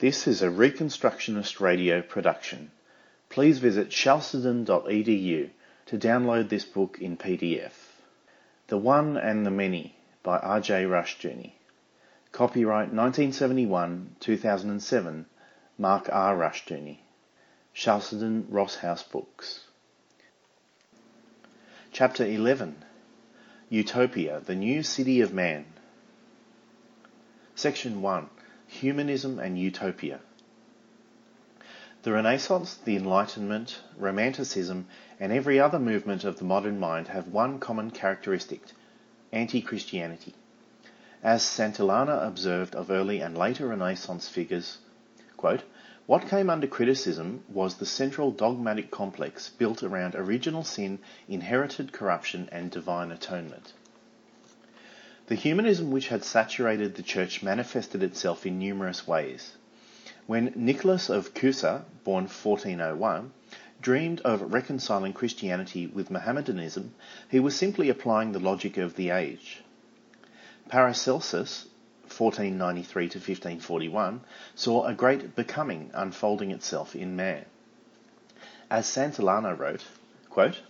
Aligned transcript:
This 0.00 0.26
is 0.26 0.42
a 0.42 0.48
Reconstructionist 0.48 1.60
radio 1.60 2.02
production. 2.02 2.72
Please 3.28 3.60
visit 3.60 3.90
chalcedon.edu 3.90 5.50
to 5.86 5.98
download 5.98 6.48
this 6.48 6.64
book 6.64 6.98
in 7.00 7.16
PDF. 7.16 7.70
The 8.66 8.76
One 8.76 9.16
and 9.16 9.46
the 9.46 9.52
Many 9.52 9.96
by 10.24 10.38
R.J. 10.38 10.86
Rushdoony. 10.86 11.52
Copyright 12.32 12.92
1971 12.92 14.16
2007, 14.18 15.26
Mark 15.78 16.08
R. 16.10 16.36
Rushdoony. 16.36 16.98
Chalcedon 17.72 18.48
Ross 18.50 18.74
House 18.74 19.04
Books. 19.04 19.60
Chapter 21.92 22.26
11 22.26 22.84
Utopia, 23.68 24.40
the 24.40 24.56
New 24.56 24.82
City 24.82 25.20
of 25.20 25.32
Man. 25.32 25.66
Section 27.54 28.02
1 28.02 28.28
Humanism 28.80 29.38
and 29.38 29.56
Utopia. 29.56 30.18
The 32.02 32.12
Renaissance, 32.12 32.74
the 32.74 32.96
Enlightenment, 32.96 33.80
Romanticism, 33.96 34.88
and 35.20 35.32
every 35.32 35.60
other 35.60 35.78
movement 35.78 36.24
of 36.24 36.38
the 36.38 36.44
modern 36.44 36.80
mind 36.80 37.08
have 37.08 37.28
one 37.28 37.60
common 37.60 37.92
characteristic 37.92 38.62
anti 39.32 39.62
Christianity. 39.62 40.34
As 41.22 41.42
Santillana 41.42 42.26
observed 42.26 42.74
of 42.74 42.90
early 42.90 43.20
and 43.20 43.38
later 43.38 43.68
Renaissance 43.68 44.28
figures, 44.28 44.78
quote, 45.36 45.62
what 46.06 46.28
came 46.28 46.50
under 46.50 46.66
criticism 46.66 47.44
was 47.48 47.76
the 47.76 47.86
central 47.86 48.32
dogmatic 48.32 48.90
complex 48.90 49.48
built 49.48 49.82
around 49.82 50.14
original 50.14 50.64
sin, 50.64 50.98
inherited 51.28 51.92
corruption, 51.92 52.48
and 52.50 52.70
divine 52.70 53.12
atonement. 53.12 53.72
The 55.26 55.34
humanism 55.36 55.90
which 55.90 56.08
had 56.08 56.22
saturated 56.22 56.96
the 56.96 57.02
church 57.02 57.42
manifested 57.42 58.02
itself 58.02 58.44
in 58.44 58.58
numerous 58.58 59.08
ways. 59.08 59.52
When 60.26 60.52
Nicholas 60.54 61.08
of 61.08 61.32
Cusa, 61.32 61.84
born 62.04 62.24
1401, 62.24 63.32
dreamed 63.80 64.20
of 64.20 64.52
reconciling 64.52 65.14
Christianity 65.14 65.86
with 65.86 66.10
Mohammedanism, 66.10 66.94
he 67.30 67.40
was 67.40 67.56
simply 67.56 67.88
applying 67.88 68.32
the 68.32 68.38
logic 68.38 68.76
of 68.76 68.96
the 68.96 69.08
age. 69.08 69.62
Paracelsus, 70.68 71.68
1493 72.02 73.08
to 73.08 73.18
1541, 73.18 74.20
saw 74.54 74.84
a 74.84 74.92
great 74.92 75.34
becoming 75.34 75.90
unfolding 75.94 76.50
itself 76.50 76.94
in 76.94 77.16
man. 77.16 77.46
As 78.70 78.86
Santillana 78.86 79.54
wrote, 79.54 79.84
quote, 80.28 80.60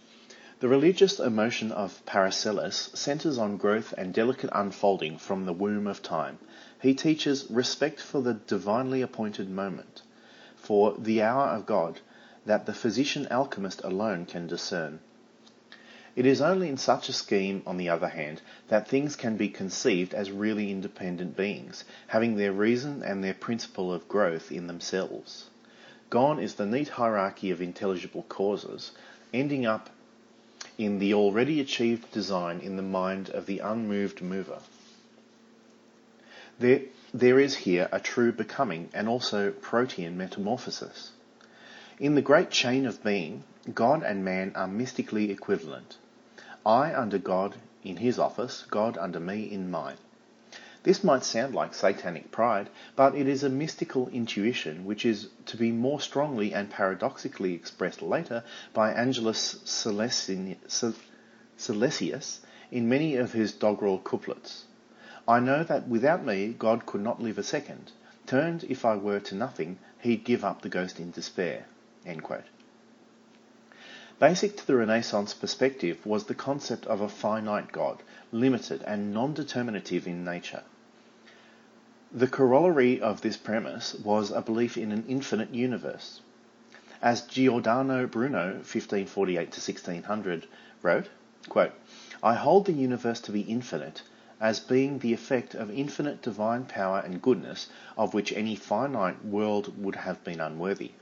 the 0.65 0.71
religious 0.71 1.21
emotion 1.21 1.71
of 1.71 2.03
Paracelsus 2.07 2.89
centers 2.95 3.37
on 3.37 3.59
growth 3.59 3.93
and 3.99 4.15
delicate 4.15 4.49
unfolding 4.51 5.19
from 5.19 5.45
the 5.45 5.53
womb 5.53 5.87
of 5.87 6.03
time. 6.03 6.39
He 6.81 6.95
teaches 6.95 7.47
respect 7.51 8.01
for 8.01 8.23
the 8.23 8.33
divinely 8.33 9.03
appointed 9.03 9.51
moment, 9.51 10.01
for 10.57 10.95
the 10.97 11.21
hour 11.21 11.49
of 11.49 11.67
God, 11.67 12.01
that 12.47 12.65
the 12.65 12.73
physician 12.73 13.29
alchemist 13.31 13.83
alone 13.85 14.25
can 14.25 14.47
discern. 14.47 15.01
It 16.17 16.25
is 16.25 16.41
only 16.41 16.71
in 16.71 16.79
such 16.79 17.11
a 17.11 17.13
scheme, 17.13 17.63
on 17.67 17.77
the 17.77 17.91
other 17.91 18.09
hand, 18.09 18.41
that 18.69 18.89
things 18.89 19.17
can 19.17 19.37
be 19.37 19.51
conceived 19.51 20.15
as 20.15 20.31
really 20.31 20.71
independent 20.71 21.37
beings, 21.37 21.85
having 22.07 22.37
their 22.37 22.53
reason 22.53 23.03
and 23.03 23.23
their 23.23 23.35
principle 23.35 23.93
of 23.93 24.09
growth 24.09 24.51
in 24.51 24.67
themselves. 24.67 25.51
Gone 26.09 26.39
is 26.39 26.55
the 26.55 26.65
neat 26.65 26.89
hierarchy 26.89 27.51
of 27.51 27.61
intelligible 27.61 28.23
causes, 28.31 28.93
ending 29.35 29.67
up 29.67 29.91
in 30.79 30.99
the 30.99 31.15
already 31.15 31.61
achieved 31.61 32.11
design 32.13 32.61
in 32.61 32.77
the 32.77 32.83
mind 32.83 33.31
of 33.31 33.47
the 33.47 33.61
unmoved 33.61 34.21
mover. 34.23 34.61
There, 36.59 36.83
there 37.13 37.39
is 37.39 37.57
here 37.57 37.89
a 37.93 38.01
true 38.01 38.33
becoming 38.33 38.89
and 38.93 39.09
also 39.09 39.51
protean 39.51 40.17
metamorphosis. 40.17 41.13
In 41.99 42.15
the 42.15 42.23
great 42.23 42.51
chain 42.51 42.87
of 42.87 43.03
being, 43.05 43.45
God 43.73 44.03
and 44.03 44.25
man 44.25 44.53
are 44.55 44.67
mystically 44.67 45.31
equivalent. 45.31 45.97
I 46.67 46.95
under 46.95 47.19
God 47.19 47.57
in 47.83 47.99
his 47.99 48.19
office, 48.19 48.65
God 48.71 48.99
under 48.99 49.21
me 49.21 49.51
in 49.51 49.71
mine. 49.71 49.97
This 50.85 51.03
might 51.03 51.25
sound 51.25 51.55
like 51.55 51.73
satanic 51.73 52.31
pride, 52.31 52.69
but 52.95 53.15
it 53.15 53.27
is 53.27 53.43
a 53.43 53.49
mystical 53.49 54.09
intuition 54.11 54.85
which 54.85 55.07
is 55.07 55.31
to 55.47 55.57
be 55.57 55.73
more 55.73 55.99
strongly 55.99 56.53
and 56.53 56.69
paradoxically 56.69 57.55
expressed 57.55 58.03
later 58.03 58.45
by 58.75 58.93
Angelus 58.93 59.61
Silesius 59.65 60.29
in 62.71 62.89
many 62.89 63.17
of 63.17 63.33
his 63.33 63.53
doggerel 63.55 63.99
couplets. 63.99 64.65
I 65.27 65.41
know 65.41 65.65
that 65.65 65.89
without 65.89 66.23
me 66.23 66.49
God 66.59 66.85
could 66.85 67.01
not 67.01 67.23
live 67.23 67.39
a 67.39 67.43
second. 67.43 67.93
Turned 68.27 68.65
if 68.65 68.85
I 68.85 68.97
were 68.97 69.21
to 69.21 69.35
nothing, 69.35 69.79
he'd 70.01 70.23
give 70.23 70.45
up 70.45 70.61
the 70.61 70.69
ghost 70.69 71.01
in 71.01 71.13
despair. 71.13 71.65
Basic 74.19 74.57
to 74.59 74.67
the 74.67 74.77
Renaissance 74.77 75.33
perspective 75.33 76.05
was 76.05 76.25
the 76.25 76.35
concept 76.35 76.85
of 76.85 77.01
a 77.01 77.09
finite 77.09 77.73
God, 77.73 78.03
limited 78.33 78.83
and 78.83 79.15
non-determinative 79.15 80.07
in 80.07 80.27
nature. 80.27 80.63
The 82.17 82.29
corollary 82.29 83.01
of 83.01 83.23
this 83.23 83.37
premise 83.37 83.97
was 83.97 84.31
a 84.31 84.41
belief 84.41 84.79
in 84.79 84.93
an 84.93 85.05
infinite 85.09 85.53
universe. 85.53 86.21
As 87.03 87.23
Giordano 87.23 88.07
Bruno, 88.07 88.53
1548 88.59 89.51
to 89.51 89.61
1600, 89.61 90.47
wrote, 90.81 91.09
quote, 91.49 91.73
I 92.23 92.35
hold 92.35 92.67
the 92.67 92.73
universe 92.73 93.21
to 93.23 93.33
be 93.33 93.41
infinite, 93.41 94.03
as 94.41 94.61
being 94.61 95.01
the 95.01 95.13
effect 95.13 95.57
of 95.57 95.73
infinite 95.73 96.23
divine 96.23 96.67
power 96.67 97.01
and 97.01 97.21
goodness, 97.21 97.69
of 97.99 98.15
which 98.15 98.33
any 98.33 98.55
finite 98.55 99.25
world 99.25 99.77
would 99.77 99.97
have 99.97 100.23
been 100.23 100.39
unworthy. 100.39 100.93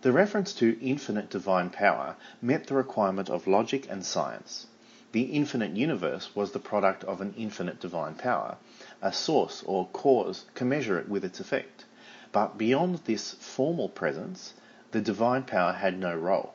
The 0.00 0.12
reference 0.12 0.54
to 0.54 0.78
infinite 0.80 1.28
divine 1.28 1.68
power 1.68 2.16
met 2.40 2.66
the 2.66 2.76
requirement 2.76 3.28
of 3.28 3.46
logic 3.46 3.86
and 3.90 4.06
science. 4.06 4.68
The 5.12 5.24
infinite 5.24 5.76
universe 5.76 6.34
was 6.34 6.52
the 6.52 6.58
product 6.58 7.04
of 7.04 7.20
an 7.20 7.34
infinite 7.36 7.78
divine 7.78 8.14
power. 8.14 8.56
A 9.02 9.12
source 9.12 9.62
or 9.66 9.88
cause 9.88 10.46
commensurate 10.54 11.08
with 11.08 11.24
its 11.24 11.40
effect. 11.40 11.84
But 12.30 12.56
beyond 12.56 12.98
this 13.04 13.34
formal 13.34 13.88
presence, 13.88 14.54
the 14.92 15.00
divine 15.00 15.42
power 15.42 15.72
had 15.72 15.98
no 15.98 16.16
role. 16.16 16.54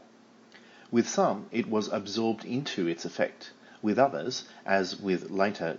With 0.89 1.09
some, 1.09 1.47
it 1.51 1.69
was 1.69 1.89
absorbed 1.89 2.45
into 2.45 2.87
its 2.87 3.03
effect. 3.03 3.51
With 3.81 3.99
others, 3.99 4.45
as 4.65 4.99
with 4.99 5.29
later 5.29 5.77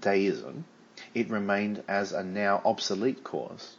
deism, 0.00 0.66
it 1.14 1.30
remained 1.30 1.82
as 1.88 2.12
a 2.12 2.22
now 2.22 2.60
obsolete 2.64 3.24
cause. 3.24 3.76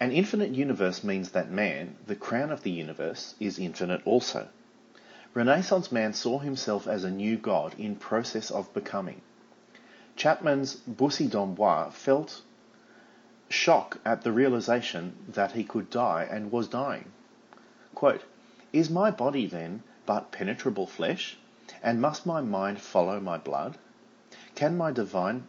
An 0.00 0.12
infinite 0.12 0.54
universe 0.54 1.02
means 1.02 1.30
that 1.30 1.50
man, 1.50 1.96
the 2.06 2.16
crown 2.16 2.50
of 2.50 2.62
the 2.62 2.70
universe, 2.70 3.34
is 3.40 3.58
infinite 3.58 4.02
also. 4.04 4.48
Renaissance 5.34 5.90
man 5.92 6.12
saw 6.12 6.38
himself 6.38 6.86
as 6.86 7.04
a 7.04 7.10
new 7.10 7.36
God 7.36 7.74
in 7.78 7.96
process 7.96 8.50
of 8.50 8.72
becoming. 8.74 9.22
Chapman's 10.18 10.74
Bussy 10.74 11.28
d'Amboise 11.28 11.94
felt 11.94 12.42
shock 13.48 14.00
at 14.04 14.22
the 14.22 14.32
realization 14.32 15.14
that 15.28 15.52
he 15.52 15.62
could 15.62 15.90
die 15.90 16.26
and 16.28 16.50
was 16.50 16.66
dying. 16.66 17.12
Quote, 17.94 18.24
Is 18.72 18.90
my 18.90 19.12
body 19.12 19.46
then 19.46 19.84
but 20.06 20.32
penetrable 20.32 20.88
flesh? 20.88 21.38
And 21.84 22.00
must 22.00 22.26
my 22.26 22.40
mind 22.40 22.80
follow 22.80 23.20
my 23.20 23.38
blood? 23.38 23.78
Can 24.56 24.76
my 24.76 24.90
divine 24.90 25.46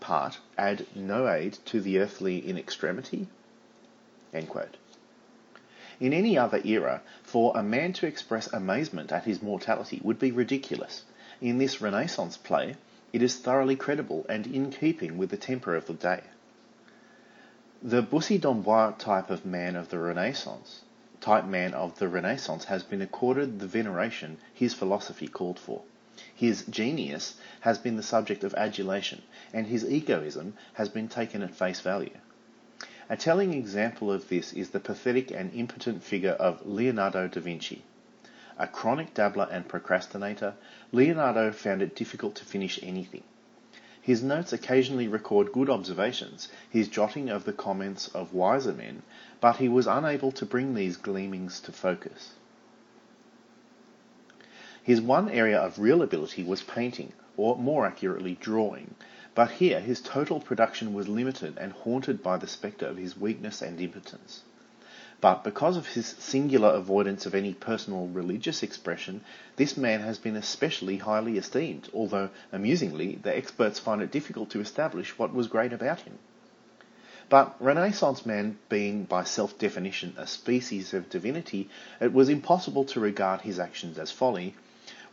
part 0.00 0.40
add 0.58 0.84
no 0.96 1.28
aid 1.28 1.56
to 1.66 1.80
the 1.80 2.00
earthly 2.00 2.38
in 2.38 2.58
extremity? 2.58 3.28
In 4.32 4.48
any 6.00 6.36
other 6.36 6.60
era, 6.64 7.02
for 7.22 7.56
a 7.56 7.62
man 7.62 7.92
to 7.92 8.06
express 8.08 8.52
amazement 8.52 9.12
at 9.12 9.26
his 9.26 9.40
mortality 9.40 10.00
would 10.02 10.18
be 10.18 10.32
ridiculous. 10.32 11.04
In 11.40 11.58
this 11.58 11.80
Renaissance 11.80 12.36
play, 12.36 12.74
it 13.12 13.22
is 13.22 13.36
thoroughly 13.36 13.76
credible 13.76 14.24
and 14.28 14.46
in 14.46 14.70
keeping 14.70 15.18
with 15.18 15.30
the 15.30 15.36
temper 15.36 15.74
of 15.74 15.86
the 15.86 15.94
day. 15.94 16.22
The 17.82 18.02
Bussy 18.02 18.38
d'Amboise 18.38 18.98
type 18.98 19.30
of 19.30 19.46
man 19.46 19.74
of 19.74 19.88
the 19.88 19.98
Renaissance, 19.98 20.82
type 21.20 21.44
man 21.44 21.74
of 21.74 21.98
the 21.98 22.08
Renaissance 22.08 22.66
has 22.66 22.82
been 22.82 23.02
accorded 23.02 23.58
the 23.58 23.66
veneration 23.66 24.38
his 24.52 24.74
philosophy 24.74 25.28
called 25.28 25.58
for. 25.58 25.82
His 26.34 26.64
genius 26.66 27.36
has 27.60 27.78
been 27.78 27.96
the 27.96 28.02
subject 28.02 28.44
of 28.44 28.54
adulation, 28.54 29.22
and 29.52 29.66
his 29.66 29.84
egoism 29.84 30.54
has 30.74 30.88
been 30.88 31.08
taken 31.08 31.42
at 31.42 31.54
face 31.54 31.80
value. 31.80 32.18
A 33.08 33.16
telling 33.16 33.54
example 33.54 34.12
of 34.12 34.28
this 34.28 34.52
is 34.52 34.70
the 34.70 34.80
pathetic 34.80 35.30
and 35.30 35.52
impotent 35.54 36.02
figure 36.02 36.32
of 36.32 36.66
Leonardo 36.66 37.26
da 37.26 37.40
Vinci. 37.40 37.82
A 38.62 38.66
chronic 38.66 39.14
dabbler 39.14 39.48
and 39.50 39.66
procrastinator, 39.66 40.52
Leonardo 40.92 41.50
found 41.50 41.80
it 41.80 41.96
difficult 41.96 42.34
to 42.34 42.44
finish 42.44 42.78
anything. 42.82 43.22
His 44.02 44.22
notes 44.22 44.52
occasionally 44.52 45.08
record 45.08 45.50
good 45.50 45.70
observations, 45.70 46.48
his 46.68 46.86
jotting 46.86 47.30
of 47.30 47.44
the 47.46 47.54
comments 47.54 48.08
of 48.08 48.34
wiser 48.34 48.74
men, 48.74 49.00
but 49.40 49.56
he 49.56 49.68
was 49.70 49.86
unable 49.86 50.30
to 50.32 50.44
bring 50.44 50.74
these 50.74 50.98
gleamings 50.98 51.58
to 51.60 51.72
focus. 51.72 52.34
His 54.82 55.00
one 55.00 55.30
area 55.30 55.58
of 55.58 55.78
real 55.78 56.02
ability 56.02 56.44
was 56.44 56.62
painting, 56.62 57.14
or 57.38 57.56
more 57.56 57.86
accurately 57.86 58.34
drawing, 58.42 58.94
but 59.34 59.52
here 59.52 59.80
his 59.80 60.02
total 60.02 60.38
production 60.38 60.92
was 60.92 61.08
limited 61.08 61.56
and 61.56 61.72
haunted 61.72 62.22
by 62.22 62.36
the 62.36 62.46
spectre 62.46 62.84
of 62.88 62.98
his 62.98 63.16
weakness 63.16 63.62
and 63.62 63.80
impotence. 63.80 64.42
But 65.20 65.44
because 65.44 65.76
of 65.76 65.88
his 65.88 66.06
singular 66.06 66.70
avoidance 66.70 67.26
of 67.26 67.34
any 67.34 67.52
personal 67.52 68.06
religious 68.06 68.62
expression, 68.62 69.20
this 69.56 69.76
man 69.76 70.00
has 70.00 70.18
been 70.18 70.34
especially 70.34 70.96
highly 70.96 71.36
esteemed, 71.36 71.90
although, 71.92 72.30
amusingly, 72.52 73.16
the 73.16 73.36
experts 73.36 73.78
find 73.78 74.00
it 74.00 74.10
difficult 74.10 74.48
to 74.50 74.60
establish 74.60 75.18
what 75.18 75.34
was 75.34 75.46
great 75.46 75.74
about 75.74 76.00
him. 76.00 76.18
But 77.28 77.54
Renaissance 77.60 78.24
man 78.24 78.58
being 78.70 79.04
by 79.04 79.24
self-definition 79.24 80.14
a 80.16 80.26
species 80.26 80.94
of 80.94 81.10
divinity, 81.10 81.68
it 82.00 82.14
was 82.14 82.30
impossible 82.30 82.84
to 82.86 82.98
regard 82.98 83.42
his 83.42 83.58
actions 83.58 83.98
as 83.98 84.10
folly. 84.10 84.54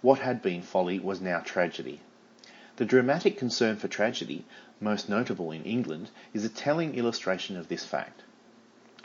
What 0.01 0.19
had 0.19 0.41
been 0.41 0.61
folly 0.61 0.99
was 0.99 1.19
now 1.19 1.39
tragedy. 1.39 1.99
The 2.77 2.85
dramatic 2.85 3.37
concern 3.37 3.75
for 3.75 3.89
tragedy, 3.89 4.45
most 4.79 5.09
notable 5.09 5.51
in 5.51 5.63
England, 5.63 6.11
is 6.33 6.45
a 6.45 6.49
telling 6.49 6.95
illustration 6.95 7.57
of 7.57 7.67
this 7.67 7.83
fact. 7.83 8.23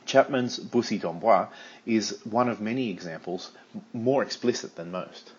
Chapman's 0.04 0.58
Bussy 0.58 0.98
d'Amboise 0.98 1.48
is 1.86 2.18
one 2.24 2.48
of 2.48 2.60
many 2.60 2.90
examples, 2.90 3.52
more 3.92 4.22
explicit 4.22 4.76
than 4.76 4.90
most. 4.90 5.32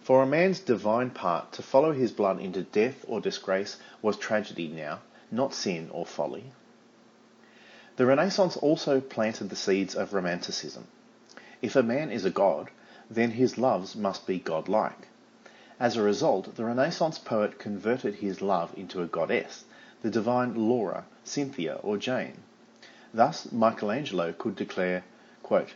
For 0.00 0.22
a 0.22 0.26
man's 0.26 0.58
divine 0.58 1.10
part 1.10 1.52
to 1.52 1.62
follow 1.62 1.92
his 1.92 2.10
blood 2.10 2.40
into 2.40 2.62
death 2.62 3.04
or 3.06 3.20
disgrace 3.20 3.76
was 4.02 4.16
tragedy 4.16 4.66
now, 4.66 5.00
not 5.30 5.54
sin 5.54 5.90
or 5.92 6.04
folly. 6.04 6.52
The 7.96 8.06
Renaissance 8.06 8.56
also 8.56 9.00
planted 9.00 9.48
the 9.48 9.56
seeds 9.56 9.94
of 9.94 10.12
Romanticism. 10.12 10.88
If 11.60 11.76
a 11.76 11.82
man 11.82 12.10
is 12.10 12.24
a 12.24 12.30
god, 12.30 12.70
then 13.08 13.32
his 13.32 13.58
loves 13.58 13.94
must 13.94 14.26
be 14.26 14.38
godlike. 14.38 15.08
As 15.78 15.96
a 15.96 16.02
result, 16.02 16.56
the 16.56 16.64
Renaissance 16.64 17.18
poet 17.18 17.58
converted 17.58 18.16
his 18.16 18.42
love 18.42 18.72
into 18.76 19.02
a 19.02 19.06
goddess, 19.06 19.64
the 20.02 20.10
divine 20.10 20.54
Laura, 20.68 21.04
Cynthia, 21.22 21.74
or 21.82 21.96
Jane. 21.96 22.42
Thus, 23.14 23.52
Michelangelo 23.52 24.32
could 24.32 24.56
declare, 24.56 25.04
quote, 25.42 25.74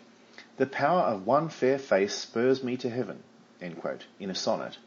The 0.56 0.64
power 0.64 1.02
of 1.02 1.26
one 1.26 1.50
fair 1.50 1.78
face 1.78 2.14
spurs 2.14 2.64
me 2.64 2.78
to 2.78 2.88
heaven, 2.88 3.24
quote, 3.78 4.06
in 4.18 4.30
a 4.30 4.34
sonnet, 4.34 4.78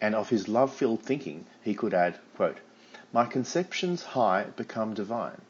and 0.00 0.12
of 0.12 0.30
his 0.30 0.48
love-filled 0.48 1.04
thinking 1.04 1.46
he 1.62 1.74
could 1.74 1.94
add, 1.94 2.18
quote, 2.34 2.56
My 3.12 3.24
conceptions 3.24 4.02
high 4.02 4.46
become 4.56 4.94
divine. 4.94 5.42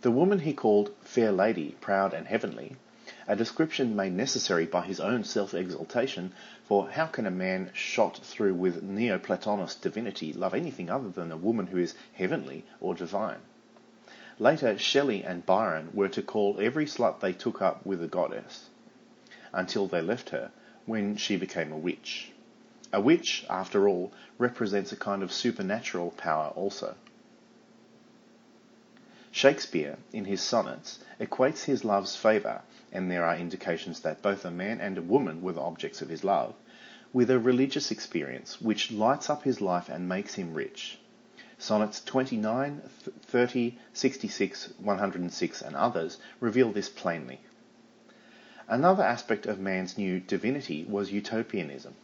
The 0.00 0.10
woman 0.10 0.38
he 0.38 0.54
called 0.54 0.94
fair 1.02 1.32
lady, 1.32 1.76
proud 1.82 2.14
and 2.14 2.26
heavenly, 2.26 2.76
a 3.26 3.36
description 3.36 3.94
made 3.94 4.14
necessary 4.14 4.64
by 4.64 4.86
his 4.86 5.00
own 5.00 5.22
self-exaltation, 5.22 6.32
for 6.64 6.88
how 6.88 7.08
can 7.08 7.26
a 7.26 7.30
man 7.30 7.72
shot 7.74 8.20
through 8.24 8.54
with 8.54 8.82
Neoplatonist 8.82 9.82
divinity 9.82 10.32
love 10.32 10.54
anything 10.54 10.88
other 10.88 11.10
than 11.10 11.30
a 11.30 11.36
woman 11.36 11.66
who 11.66 11.76
is 11.76 11.94
heavenly 12.14 12.64
or 12.80 12.94
divine? 12.94 13.40
Later, 14.40 14.78
Shelley 14.78 15.24
and 15.24 15.44
Byron 15.44 15.90
were 15.92 16.08
to 16.10 16.22
call 16.22 16.60
every 16.60 16.86
slut 16.86 17.18
they 17.18 17.32
took 17.32 17.60
up 17.60 17.84
with 17.84 18.00
a 18.00 18.06
goddess, 18.06 18.70
until 19.52 19.88
they 19.88 20.00
left 20.00 20.28
her, 20.28 20.52
when 20.86 21.16
she 21.16 21.36
became 21.36 21.72
a 21.72 21.76
witch. 21.76 22.30
A 22.92 23.00
witch, 23.00 23.44
after 23.50 23.88
all, 23.88 24.12
represents 24.38 24.92
a 24.92 24.96
kind 24.96 25.24
of 25.24 25.32
supernatural 25.32 26.12
power 26.12 26.52
also. 26.54 26.94
Shakespeare, 29.32 29.98
in 30.12 30.24
his 30.26 30.40
sonnets, 30.40 31.00
equates 31.20 31.64
his 31.64 31.84
love's 31.84 32.14
favour, 32.14 32.62
and 32.92 33.10
there 33.10 33.24
are 33.24 33.36
indications 33.36 34.00
that 34.00 34.22
both 34.22 34.44
a 34.44 34.52
man 34.52 34.80
and 34.80 34.96
a 34.96 35.02
woman 35.02 35.42
were 35.42 35.52
the 35.52 35.60
objects 35.60 36.00
of 36.00 36.08
his 36.10 36.22
love, 36.22 36.54
with 37.12 37.28
a 37.28 37.40
religious 37.40 37.90
experience 37.90 38.60
which 38.60 38.92
lights 38.92 39.28
up 39.28 39.42
his 39.42 39.60
life 39.60 39.88
and 39.88 40.08
makes 40.08 40.34
him 40.34 40.54
rich. 40.54 40.98
Sonnets 41.60 42.04
29, 42.04 42.82
30, 43.22 43.78
66, 43.92 44.74
106, 44.78 45.62
and 45.62 45.74
others 45.74 46.18
reveal 46.38 46.70
this 46.70 46.88
plainly. 46.88 47.40
Another 48.68 49.02
aspect 49.02 49.44
of 49.44 49.58
man's 49.58 49.98
new 49.98 50.20
divinity 50.20 50.84
was 50.88 51.10
utopianism. 51.10 51.94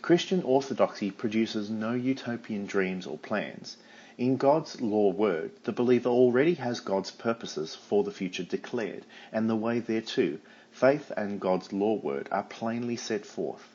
Christian 0.00 0.44
orthodoxy 0.44 1.10
produces 1.10 1.68
no 1.68 1.92
utopian 1.92 2.66
dreams 2.66 3.04
or 3.04 3.18
plans. 3.18 3.78
In 4.16 4.36
God's 4.36 4.80
law 4.80 5.10
word, 5.10 5.50
the 5.64 5.72
believer 5.72 6.08
already 6.08 6.54
has 6.54 6.78
God's 6.78 7.10
purposes 7.10 7.74
for 7.74 8.04
the 8.04 8.12
future 8.12 8.44
declared, 8.44 9.04
and 9.32 9.50
the 9.50 9.56
way 9.56 9.80
thereto, 9.80 10.38
faith 10.70 11.10
and 11.16 11.40
God's 11.40 11.72
law 11.72 11.94
word 11.94 12.28
are 12.30 12.44
plainly 12.44 12.96
set 12.96 13.26
forth. 13.26 13.74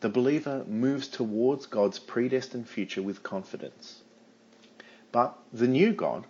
The 0.00 0.08
believer 0.08 0.64
moves 0.68 1.08
towards 1.08 1.66
God's 1.66 1.98
predestined 1.98 2.68
future 2.68 3.02
with 3.02 3.24
confidence. 3.24 4.02
But 5.12 5.38
the 5.52 5.68
new 5.68 5.92
God, 5.92 6.24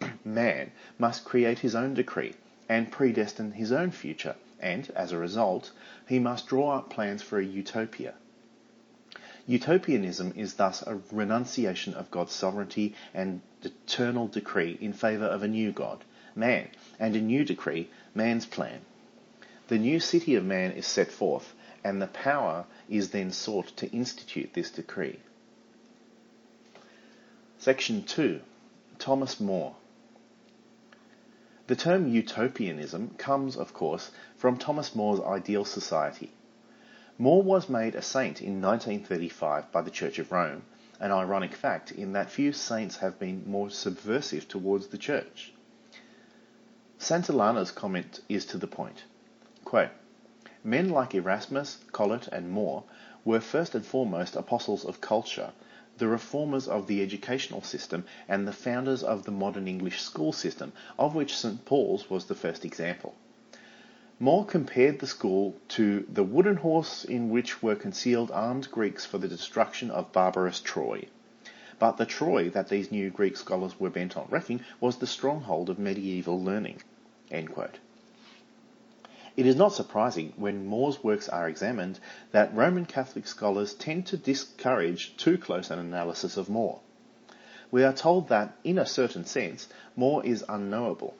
man, 0.24 0.72
must 0.98 1.24
create 1.24 1.60
his 1.60 1.74
own 1.74 1.94
decree 1.94 2.34
and 2.68 2.92
predestine 2.92 3.52
his 3.52 3.72
own 3.72 3.90
future, 3.90 4.36
and, 4.60 4.90
as 4.90 5.12
a 5.12 5.18
result, 5.18 5.72
he 6.06 6.18
must 6.18 6.46
draw 6.46 6.76
up 6.76 6.90
plans 6.90 7.22
for 7.22 7.38
a 7.38 7.44
utopia. 7.44 8.14
Utopianism 9.46 10.32
is 10.36 10.54
thus 10.54 10.82
a 10.82 11.00
renunciation 11.10 11.94
of 11.94 12.10
God's 12.10 12.32
sovereignty 12.32 12.94
and 13.12 13.40
eternal 13.62 14.28
decree 14.28 14.78
in 14.80 14.92
favour 14.92 15.24
of 15.24 15.42
a 15.42 15.48
new 15.48 15.72
God, 15.72 16.04
man, 16.36 16.68
and 16.98 17.16
a 17.16 17.20
new 17.20 17.44
decree, 17.44 17.88
man's 18.14 18.46
plan. 18.46 18.82
The 19.68 19.78
new 19.78 20.00
city 20.00 20.34
of 20.34 20.44
man 20.44 20.72
is 20.72 20.86
set 20.86 21.10
forth, 21.10 21.54
and 21.82 22.00
the 22.00 22.06
power 22.06 22.66
is 22.88 23.10
then 23.10 23.32
sought 23.32 23.76
to 23.78 23.90
institute 23.90 24.52
this 24.52 24.70
decree. 24.70 25.18
Section 27.62 28.02
2 28.02 28.40
Thomas 28.98 29.38
More 29.38 29.76
The 31.68 31.76
term 31.76 32.08
utopianism 32.08 33.10
comes, 33.18 33.56
of 33.56 33.72
course, 33.72 34.10
from 34.36 34.58
Thomas 34.58 34.96
More's 34.96 35.20
ideal 35.20 35.64
society. 35.64 36.32
More 37.18 37.40
was 37.40 37.68
made 37.68 37.94
a 37.94 38.02
saint 38.02 38.42
in 38.42 38.60
1935 38.60 39.70
by 39.70 39.80
the 39.80 39.92
Church 39.92 40.18
of 40.18 40.32
Rome, 40.32 40.64
an 40.98 41.12
ironic 41.12 41.54
fact 41.54 41.92
in 41.92 42.14
that 42.14 42.32
few 42.32 42.52
saints 42.52 42.96
have 42.96 43.20
been 43.20 43.48
more 43.48 43.70
subversive 43.70 44.48
towards 44.48 44.88
the 44.88 44.98
Church. 44.98 45.52
Santillana's 46.98 47.70
comment 47.70 48.22
is 48.28 48.44
to 48.46 48.58
the 48.58 48.66
point. 48.66 49.04
Quote, 49.64 49.90
Men 50.64 50.88
like 50.88 51.14
Erasmus, 51.14 51.78
Colet, 51.92 52.26
and 52.26 52.50
More 52.50 52.82
were 53.24 53.40
first 53.40 53.76
and 53.76 53.86
foremost 53.86 54.34
apostles 54.34 54.84
of 54.84 55.00
culture 55.00 55.52
the 56.02 56.08
reformers 56.08 56.66
of 56.66 56.88
the 56.88 57.00
educational 57.00 57.62
system, 57.62 58.04
and 58.26 58.44
the 58.44 58.52
founders 58.52 59.04
of 59.04 59.22
the 59.22 59.30
modern 59.30 59.68
English 59.68 60.00
school 60.00 60.32
system, 60.32 60.72
of 60.98 61.14
which 61.14 61.36
St. 61.36 61.64
Paul's 61.64 62.10
was 62.10 62.24
the 62.24 62.34
first 62.34 62.64
example. 62.64 63.14
More 64.18 64.44
compared 64.44 64.98
the 64.98 65.06
school 65.06 65.54
to 65.68 66.04
the 66.12 66.24
wooden 66.24 66.56
horse 66.56 67.04
in 67.04 67.30
which 67.30 67.62
were 67.62 67.76
concealed 67.76 68.32
armed 68.32 68.68
Greeks 68.72 69.04
for 69.04 69.18
the 69.18 69.28
destruction 69.28 69.92
of 69.92 70.10
barbarous 70.10 70.60
Troy. 70.60 71.06
But 71.78 71.98
the 71.98 72.04
Troy 72.04 72.50
that 72.50 72.68
these 72.68 72.90
new 72.90 73.08
Greek 73.08 73.36
scholars 73.36 73.78
were 73.78 73.88
bent 73.88 74.16
on 74.16 74.26
wrecking 74.28 74.64
was 74.80 74.96
the 74.96 75.06
stronghold 75.06 75.70
of 75.70 75.78
medieval 75.78 76.42
learning. 76.42 76.82
It 79.34 79.46
is 79.46 79.56
not 79.56 79.72
surprising, 79.72 80.34
when 80.36 80.66
More's 80.66 81.02
works 81.02 81.28
are 81.28 81.48
examined, 81.48 81.98
that 82.32 82.54
Roman 82.54 82.84
Catholic 82.84 83.26
scholars 83.26 83.72
tend 83.72 84.06
to 84.08 84.18
discourage 84.18 85.16
too 85.16 85.38
close 85.38 85.70
an 85.70 85.78
analysis 85.78 86.36
of 86.36 86.50
More. 86.50 86.80
We 87.70 87.82
are 87.82 87.94
told 87.94 88.28
that, 88.28 88.58
in 88.62 88.78
a 88.78 88.84
certain 88.84 89.24
sense, 89.24 89.68
More 89.96 90.22
is 90.22 90.44
unknowable. 90.50 91.14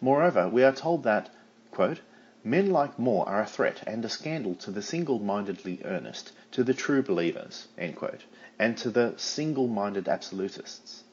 Moreover, 0.00 0.48
we 0.48 0.62
are 0.64 0.72
told 0.72 1.02
that, 1.02 1.28
quote, 1.70 2.00
Men 2.42 2.70
like 2.70 2.98
More 2.98 3.28
are 3.28 3.42
a 3.42 3.46
threat 3.46 3.82
and 3.86 4.02
a 4.06 4.08
scandal 4.08 4.54
to 4.54 4.70
the 4.70 4.80
single-mindedly 4.80 5.82
earnest, 5.84 6.32
to 6.52 6.64
the 6.64 6.72
true 6.72 7.02
believers, 7.02 7.68
quote, 7.94 8.24
and 8.58 8.78
to 8.78 8.88
the 8.88 9.12
single-minded 9.18 10.08
absolutists. 10.08 11.04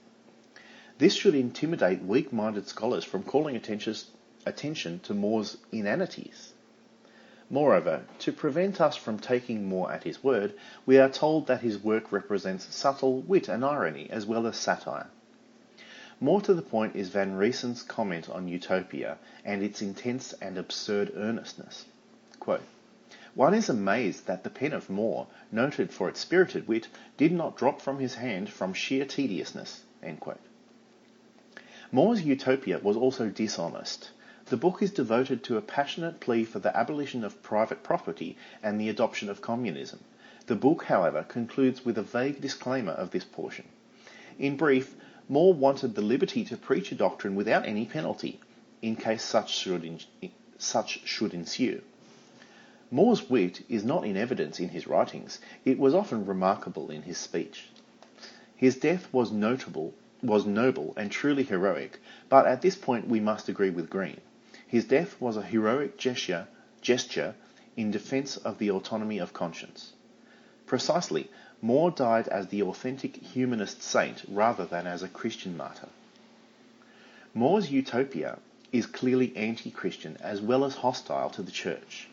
This 0.97 1.13
should 1.13 1.35
intimidate 1.35 2.03
weak-minded 2.03 2.69
scholars 2.69 3.03
from 3.03 3.23
calling 3.23 3.57
attention 3.57 3.95
attention 4.45 4.99
to 4.99 5.13
More's 5.13 5.57
inanities. 5.71 6.53
Moreover, 7.49 8.03
to 8.19 8.31
prevent 8.31 8.81
us 8.81 8.95
from 8.95 9.19
taking 9.19 9.69
More 9.69 9.91
at 9.91 10.03
his 10.03 10.23
word, 10.23 10.53
we 10.85 10.97
are 10.97 11.09
told 11.09 11.47
that 11.47 11.61
his 11.61 11.77
work 11.77 12.11
represents 12.11 12.73
subtle 12.73 13.21
wit 13.21 13.47
and 13.47 13.63
irony 13.63 14.09
as 14.09 14.25
well 14.25 14.47
as 14.47 14.57
satire. 14.57 15.07
More 16.19 16.41
to 16.41 16.53
the 16.53 16.61
point 16.61 16.95
is 16.95 17.09
Van 17.09 17.35
Riessen's 17.35 17.83
comment 17.83 18.29
on 18.29 18.47
Utopia 18.47 19.17
and 19.43 19.61
its 19.61 19.81
intense 19.81 20.33
and 20.41 20.57
absurd 20.57 21.11
earnestness. 21.15 21.85
Quote, 22.39 22.63
One 23.35 23.53
is 23.53 23.69
amazed 23.69 24.25
that 24.25 24.43
the 24.43 24.49
pen 24.49 24.73
of 24.73 24.89
More, 24.89 25.27
noted 25.51 25.91
for 25.91 26.09
its 26.09 26.21
spirited 26.21 26.67
wit, 26.67 26.87
did 27.17 27.31
not 27.31 27.57
drop 27.57 27.81
from 27.81 27.99
his 27.99 28.15
hand 28.15 28.49
from 28.49 28.73
sheer 28.73 29.05
tediousness. 29.05 29.81
More's 31.91 32.21
Utopia 32.23 32.79
was 32.79 32.97
also 32.97 33.29
dishonest. 33.29 34.11
The 34.47 34.57
book 34.57 34.83
is 34.83 34.91
devoted 34.91 35.43
to 35.45 35.57
a 35.57 35.61
passionate 35.61 36.19
plea 36.19 36.45
for 36.45 36.59
the 36.59 36.77
abolition 36.77 37.23
of 37.23 37.41
private 37.41 37.81
property 37.81 38.37
and 38.61 38.79
the 38.79 38.89
adoption 38.89 39.27
of 39.27 39.41
communism. 39.41 40.01
The 40.45 40.55
book, 40.55 40.83
however, 40.83 41.23
concludes 41.23 41.83
with 41.83 41.97
a 41.97 42.03
vague 42.03 42.41
disclaimer 42.41 42.91
of 42.91 43.09
this 43.09 43.23
portion. 43.23 43.65
In 44.37 44.55
brief, 44.55 44.93
More 45.27 45.51
wanted 45.51 45.95
the 45.95 46.03
liberty 46.03 46.45
to 46.45 46.57
preach 46.57 46.91
a 46.91 46.95
doctrine 46.95 47.33
without 47.33 47.65
any 47.65 47.87
penalty, 47.87 48.39
in 48.83 48.95
case 48.95 49.23
such 49.23 49.51
should, 49.51 49.83
in, 49.83 49.99
such 50.59 51.07
should 51.07 51.33
ensue. 51.33 51.81
More's 52.91 53.27
wit 53.27 53.65
is 53.67 53.83
not 53.83 54.05
in 54.05 54.15
evidence 54.15 54.59
in 54.59 54.69
his 54.69 54.85
writings, 54.85 55.39
it 55.65 55.79
was 55.79 55.95
often 55.95 56.23
remarkable 56.23 56.91
in 56.91 57.01
his 57.01 57.17
speech. 57.17 57.69
His 58.55 58.77
death 58.77 59.11
was 59.11 59.31
notable, 59.31 59.95
was 60.21 60.45
noble 60.45 60.93
and 60.95 61.11
truly 61.11 61.43
heroic, 61.43 61.99
but 62.29 62.45
at 62.45 62.61
this 62.61 62.75
point 62.75 63.07
we 63.07 63.19
must 63.19 63.49
agree 63.49 63.71
with 63.71 63.89
Green. 63.89 64.21
His 64.67 64.85
death 64.85 65.19
was 65.21 65.37
a 65.37 65.43
heroic 65.43 65.97
gesture, 65.97 66.47
gesture 66.81 67.35
in 67.77 67.91
defence 67.91 68.37
of 68.37 68.57
the 68.57 68.71
autonomy 68.71 69.19
of 69.19 69.33
conscience. 69.33 69.93
Precisely, 70.65 71.29
More 71.61 71.91
died 71.91 72.27
as 72.27 72.47
the 72.47 72.61
authentic 72.61 73.17
humanist 73.17 73.81
saint 73.81 74.23
rather 74.27 74.65
than 74.65 74.87
as 74.87 75.03
a 75.03 75.07
Christian 75.07 75.55
martyr. 75.55 75.89
More's 77.33 77.71
utopia 77.71 78.39
is 78.71 78.85
clearly 78.85 79.35
anti-Christian 79.35 80.17
as 80.21 80.41
well 80.41 80.65
as 80.65 80.75
hostile 80.75 81.29
to 81.31 81.41
the 81.41 81.51
church. 81.51 82.07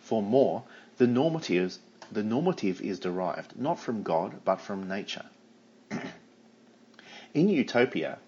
For 0.00 0.22
More, 0.22 0.64
the 0.98 1.06
normative, 1.06 1.78
the 2.10 2.22
normative 2.22 2.80
is 2.80 2.98
derived 2.98 3.58
not 3.58 3.78
from 3.78 4.02
God 4.02 4.40
but 4.44 4.60
from 4.60 4.88
nature. 4.88 5.26
In 7.34 7.48
Utopia, 7.48 8.18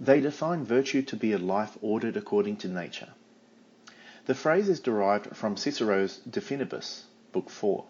they 0.00 0.20
define 0.20 0.64
virtue 0.64 1.02
to 1.02 1.16
be 1.16 1.32
a 1.32 1.38
life 1.38 1.78
ordered 1.80 2.16
according 2.16 2.56
to 2.56 2.68
nature. 2.68 3.08
The 4.26 4.34
phrase 4.34 4.68
is 4.68 4.80
derived 4.80 5.36
from 5.36 5.56
Cicero's 5.56 6.18
De 6.18 6.40
Finibus, 6.40 7.04
Book 7.32 7.48
4. 7.48 7.84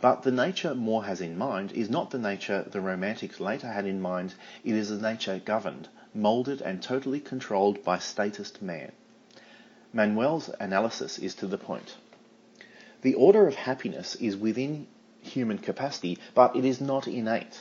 But 0.00 0.22
the 0.22 0.30
nature 0.30 0.74
More 0.74 1.04
has 1.04 1.20
in 1.20 1.36
mind 1.36 1.72
is 1.72 1.90
not 1.90 2.10
the 2.10 2.18
nature 2.18 2.62
the 2.62 2.80
Romantics 2.80 3.40
later 3.40 3.68
had 3.68 3.86
in 3.86 4.00
mind, 4.00 4.34
it 4.64 4.74
is 4.74 4.90
a 4.90 5.00
nature 5.00 5.40
governed, 5.44 5.88
moulded, 6.14 6.60
and 6.60 6.82
totally 6.82 7.20
controlled 7.20 7.82
by 7.84 7.98
statist 7.98 8.62
man. 8.62 8.92
Manuel's 9.92 10.50
analysis 10.60 11.18
is 11.18 11.34
to 11.36 11.46
the 11.46 11.58
point. 11.58 11.96
The 13.02 13.14
order 13.14 13.46
of 13.46 13.54
happiness 13.54 14.14
is 14.16 14.36
within 14.36 14.86
human 15.22 15.58
capacity, 15.58 16.18
but 16.34 16.54
it 16.54 16.64
is 16.64 16.80
not 16.80 17.08
innate. 17.08 17.60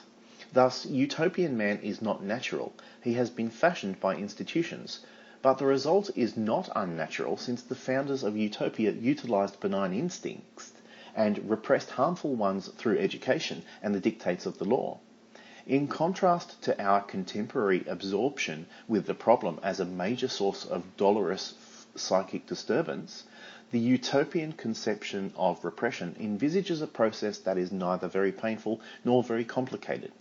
Thus, 0.52 0.88
utopian 0.88 1.56
man 1.58 1.78
is 1.84 2.02
not 2.02 2.24
natural, 2.24 2.74
he 3.04 3.14
has 3.14 3.30
been 3.30 3.52
fashioned 3.52 4.00
by 4.00 4.16
institutions, 4.16 5.02
but 5.44 5.60
the 5.60 5.68
result 5.68 6.10
is 6.16 6.36
not 6.36 6.72
unnatural 6.76 7.38
since 7.38 7.62
the 7.62 7.76
founders 7.76 8.24
of 8.24 8.36
utopia 8.36 8.92
utilized 8.92 9.60
benign 9.60 9.94
instincts 9.94 10.74
and 11.16 11.48
repressed 11.48 11.92
harmful 11.92 12.34
ones 12.34 12.68
through 12.70 12.98
education 12.98 13.62
and 13.84 13.94
the 13.94 14.00
dictates 14.00 14.48
of 14.48 14.58
the 14.58 14.66
law. 14.66 14.98
In 15.68 15.88
contrast 15.88 16.60
to 16.64 16.82
our 16.84 17.04
contemporary 17.04 17.86
absorption 17.88 18.66
with 18.88 19.06
the 19.06 19.14
problem 19.14 19.60
as 19.62 19.80
a 19.80 19.86
major 19.86 20.28
source 20.28 20.66
of 20.66 20.98
dolorous 20.98 21.54
psychic 21.94 22.48
disturbance, 22.48 23.26
the 23.70 23.80
utopian 23.80 24.54
conception 24.54 25.32
of 25.36 25.64
repression 25.64 26.16
envisages 26.20 26.82
a 26.82 26.88
process 26.88 27.38
that 27.38 27.60
is 27.60 27.72
neither 27.72 28.08
very 28.08 28.32
painful 28.32 28.82
nor 29.06 29.22
very 29.22 29.46
complicated. 29.46 30.12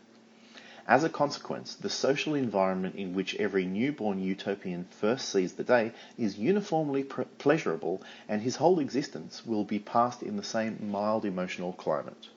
As 0.88 1.04
a 1.04 1.10
consequence, 1.10 1.74
the 1.74 1.90
social 1.90 2.34
environment 2.34 2.94
in 2.94 3.12
which 3.12 3.34
every 3.34 3.66
newborn 3.66 4.22
utopian 4.22 4.86
first 4.90 5.28
sees 5.28 5.52
the 5.52 5.62
day 5.62 5.92
is 6.16 6.38
uniformly 6.38 7.04
pleasurable, 7.04 8.00
and 8.26 8.40
his 8.40 8.56
whole 8.56 8.78
existence 8.78 9.44
will 9.44 9.64
be 9.64 9.78
passed 9.78 10.22
in 10.22 10.38
the 10.38 10.42
same 10.42 10.90
mild 10.90 11.26
emotional 11.26 11.74
climate. 11.74 12.30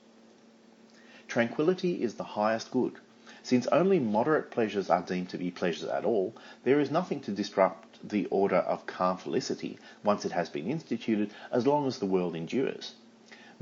Tranquility 1.29 2.03
is 2.03 2.15
the 2.15 2.25
highest 2.35 2.71
good. 2.71 2.95
Since 3.41 3.67
only 3.67 3.99
moderate 3.99 4.51
pleasures 4.51 4.89
are 4.89 5.01
deemed 5.01 5.29
to 5.29 5.37
be 5.37 5.49
pleasures 5.49 5.87
at 5.87 6.03
all, 6.03 6.35
there 6.65 6.81
is 6.81 6.91
nothing 6.91 7.21
to 7.21 7.31
disrupt 7.31 8.05
the 8.05 8.25
order 8.25 8.57
of 8.57 8.85
calm 8.85 9.15
felicity 9.15 9.79
once 10.03 10.25
it 10.25 10.33
has 10.33 10.49
been 10.49 10.67
instituted 10.67 11.31
as 11.53 11.65
long 11.65 11.87
as 11.87 11.99
the 11.99 12.05
world 12.05 12.35
endures. 12.35 12.95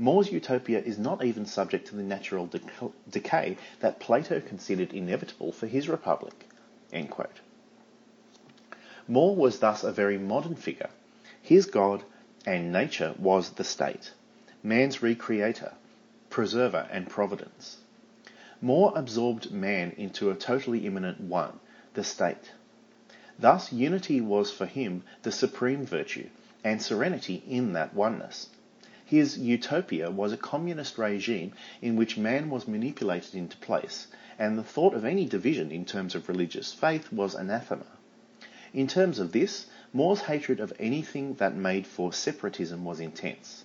More's 0.00 0.32
utopia 0.32 0.80
is 0.80 0.98
not 0.98 1.22
even 1.22 1.44
subject 1.44 1.88
to 1.88 1.94
the 1.94 2.02
natural 2.02 2.48
decay 3.10 3.58
that 3.80 4.00
Plato 4.00 4.40
considered 4.40 4.94
inevitable 4.94 5.52
for 5.52 5.66
his 5.66 5.90
republic. 5.90 6.48
More 9.06 9.36
was 9.36 9.58
thus 9.58 9.84
a 9.84 9.92
very 9.92 10.16
modern 10.16 10.54
figure. 10.54 10.88
His 11.42 11.66
God 11.66 12.02
and 12.46 12.72
nature 12.72 13.14
was 13.18 13.50
the 13.50 13.62
state, 13.62 14.12
man's 14.62 15.02
recreator, 15.02 15.74
preserver, 16.30 16.88
and 16.90 17.06
providence. 17.06 17.76
More 18.62 18.94
absorbed 18.96 19.52
man 19.52 19.90
into 19.98 20.30
a 20.30 20.34
totally 20.34 20.86
immanent 20.86 21.20
one, 21.20 21.60
the 21.92 22.04
state. 22.04 22.52
Thus, 23.38 23.70
unity 23.70 24.22
was 24.22 24.50
for 24.50 24.64
him 24.64 25.02
the 25.24 25.32
supreme 25.32 25.84
virtue, 25.84 26.30
and 26.64 26.80
serenity 26.80 27.42
in 27.46 27.74
that 27.74 27.92
oneness. 27.92 28.48
His 29.10 29.36
utopia 29.36 30.08
was 30.08 30.32
a 30.32 30.36
communist 30.36 30.96
regime 30.96 31.52
in 31.82 31.96
which 31.96 32.16
man 32.16 32.48
was 32.48 32.68
manipulated 32.68 33.34
into 33.34 33.56
place, 33.56 34.06
and 34.38 34.56
the 34.56 34.62
thought 34.62 34.94
of 34.94 35.04
any 35.04 35.26
division 35.26 35.72
in 35.72 35.84
terms 35.84 36.14
of 36.14 36.28
religious 36.28 36.72
faith 36.72 37.12
was 37.12 37.34
anathema. 37.34 37.86
In 38.72 38.86
terms 38.86 39.18
of 39.18 39.32
this, 39.32 39.66
More's 39.92 40.20
hatred 40.20 40.60
of 40.60 40.72
anything 40.78 41.34
that 41.34 41.56
made 41.56 41.88
for 41.88 42.12
separatism 42.12 42.84
was 42.84 43.00
intense. 43.00 43.64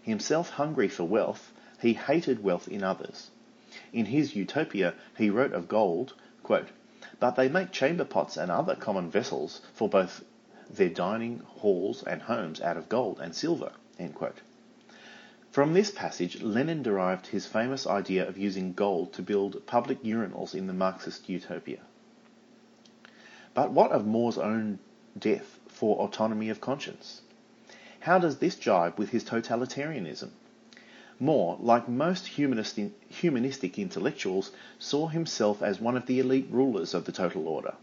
Himself 0.00 0.50
hungry 0.50 0.86
for 0.86 1.02
wealth, 1.02 1.52
he 1.82 1.94
hated 1.94 2.44
wealth 2.44 2.68
in 2.68 2.84
others. 2.84 3.30
In 3.92 4.06
his 4.06 4.36
Utopia, 4.36 4.94
he 5.16 5.28
wrote 5.28 5.54
of 5.54 5.66
gold, 5.66 6.14
quote, 6.44 6.68
But 7.18 7.32
they 7.34 7.48
make 7.48 7.72
chamber 7.72 8.04
pots 8.04 8.36
and 8.36 8.48
other 8.48 8.76
common 8.76 9.10
vessels 9.10 9.60
for 9.74 9.88
both 9.88 10.22
their 10.70 10.88
dining 10.88 11.40
halls 11.40 12.04
and 12.04 12.22
homes 12.22 12.60
out 12.60 12.76
of 12.76 12.88
gold 12.88 13.18
and 13.18 13.34
silver. 13.34 13.72
From 15.50 15.72
this 15.72 15.90
passage, 15.90 16.42
Lenin 16.42 16.82
derived 16.82 17.28
his 17.28 17.46
famous 17.46 17.86
idea 17.86 18.28
of 18.28 18.36
using 18.36 18.74
gold 18.74 19.12
to 19.14 19.22
build 19.22 19.66
public 19.66 20.02
urinals 20.02 20.54
in 20.54 20.66
the 20.66 20.74
Marxist 20.74 21.28
utopia. 21.28 21.80
But 23.54 23.72
what 23.72 23.90
of 23.90 24.06
More's 24.06 24.38
own 24.38 24.78
death 25.18 25.58
for 25.66 25.96
autonomy 25.98 26.50
of 26.50 26.60
conscience? 26.60 27.22
How 28.00 28.18
does 28.18 28.38
this 28.38 28.56
jibe 28.56 28.98
with 28.98 29.08
his 29.08 29.24
totalitarianism? 29.24 30.30
More, 31.18 31.56
like 31.60 31.88
most 31.88 32.26
humanistic 32.28 33.78
intellectuals, 33.78 34.52
saw 34.78 35.08
himself 35.08 35.62
as 35.62 35.80
one 35.80 35.96
of 35.96 36.06
the 36.06 36.20
elite 36.20 36.46
rulers 36.50 36.94
of 36.94 37.06
the 37.06 37.12
total 37.12 37.48
order. 37.48 37.74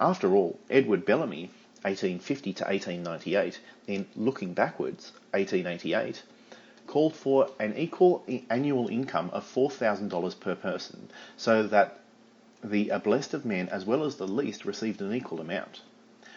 After 0.00 0.34
all, 0.34 0.58
Edward 0.68 1.04
Bellamy, 1.04 1.50
1850 1.82 2.54
to 2.54 2.64
1898, 2.64 3.60
in 3.86 4.06
Looking 4.16 4.54
Backwards, 4.54 5.12
1888, 5.32 6.22
called 6.90 7.14
for 7.14 7.48
an 7.60 7.72
equal 7.76 8.24
annual 8.50 8.88
income 8.88 9.30
of 9.32 9.44
$4,000 9.44 10.40
per 10.40 10.56
person, 10.56 11.08
so 11.36 11.62
that 11.62 12.00
the 12.64 12.90
uh, 12.90 12.98
ablest 12.98 13.32
of 13.32 13.44
men 13.44 13.68
as 13.68 13.84
well 13.84 14.04
as 14.04 14.16
the 14.16 14.26
least 14.26 14.64
received 14.64 15.00
an 15.00 15.14
equal 15.14 15.40
amount. 15.40 15.82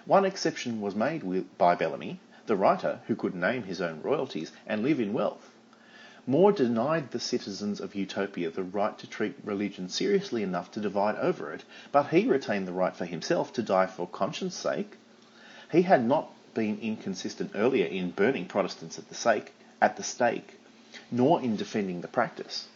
One 0.05 0.25
exception 0.25 0.79
was 0.79 0.93
made 0.93 1.23
with, 1.23 1.57
by 1.57 1.73
Bellamy, 1.73 2.19
the 2.45 2.55
writer 2.55 2.99
who 3.07 3.15
could 3.15 3.33
name 3.33 3.63
his 3.63 3.81
own 3.81 4.03
royalties 4.03 4.51
and 4.67 4.83
live 4.83 4.99
in 4.99 5.11
wealth. 5.11 5.49
More 6.27 6.51
denied 6.51 7.09
the 7.09 7.19
citizens 7.19 7.81
of 7.81 7.95
Utopia 7.95 8.51
the 8.51 8.61
right 8.61 8.95
to 8.99 9.07
treat 9.07 9.33
religion 9.43 9.89
seriously 9.89 10.43
enough 10.43 10.69
to 10.73 10.79
divide 10.79 11.15
over 11.15 11.51
it, 11.51 11.63
but 11.91 12.09
he 12.09 12.27
retained 12.27 12.67
the 12.67 12.73
right 12.73 12.95
for 12.95 13.05
himself 13.05 13.51
to 13.53 13.63
die 13.63 13.87
for 13.87 14.07
conscience 14.07 14.53
sake. 14.53 14.97
He 15.71 15.81
had 15.81 16.05
not 16.05 16.31
been 16.53 16.77
inconsistent 16.79 17.53
earlier 17.55 17.87
in 17.87 18.11
burning 18.11 18.45
Protestants 18.45 18.99
at 18.99 19.09
the 19.09 19.15
stake, 19.15 19.53
at 19.81 19.97
the 19.97 20.03
stake, 20.03 20.59
nor 21.11 21.41
in 21.41 21.55
defending 21.55 22.01
the 22.01 22.07
practice. 22.07 22.67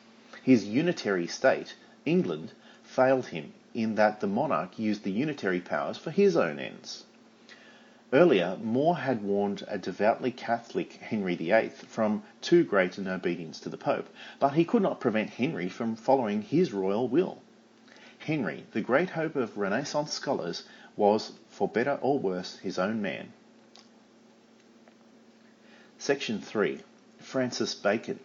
His 0.44 0.66
unitary 0.66 1.28
state, 1.28 1.76
England, 2.06 2.54
failed 2.84 3.28
him 3.28 3.54
in 3.74 3.96
that 3.96 4.20
the 4.22 4.28
monarch 4.28 4.80
used 4.80 5.04
the 5.04 5.12
unitary 5.12 5.60
powers 5.60 5.98
for 5.98 6.10
his 6.10 6.36
own 6.36 6.58
ends. 6.60 7.04
Earlier, 8.14 8.58
More 8.64 8.98
had 8.98 9.22
warned 9.22 9.66
a 9.68 9.78
devoutly 9.78 10.32
Catholic 10.32 10.94
Henry 10.94 11.36
VIII 11.36 11.70
from 11.70 12.24
too 12.42 12.64
great 12.64 12.98
an 12.98 13.08
obedience 13.08 13.60
to 13.60 13.70
the 13.70 13.78
Pope, 13.78 14.08
but 14.40 14.54
he 14.54 14.64
could 14.64 14.82
not 14.82 15.02
prevent 15.02 15.32
Henry 15.32 15.68
from 15.68 15.96
following 15.96 16.42
his 16.42 16.72
royal 16.72 17.08
will. 17.10 17.42
Henry, 18.20 18.66
the 18.72 18.82
great 18.82 19.10
hope 19.12 19.36
of 19.36 19.58
Renaissance 19.58 20.14
scholars, 20.14 20.64
was, 20.96 21.34
for 21.50 21.68
better 21.68 22.00
or 22.02 22.18
worse, 22.18 22.58
his 22.60 22.80
own 22.80 23.02
man. 23.02 23.34
Section 26.00 26.42
3 26.42 26.80
Francis 27.20 27.74
Bacon. 27.74 28.20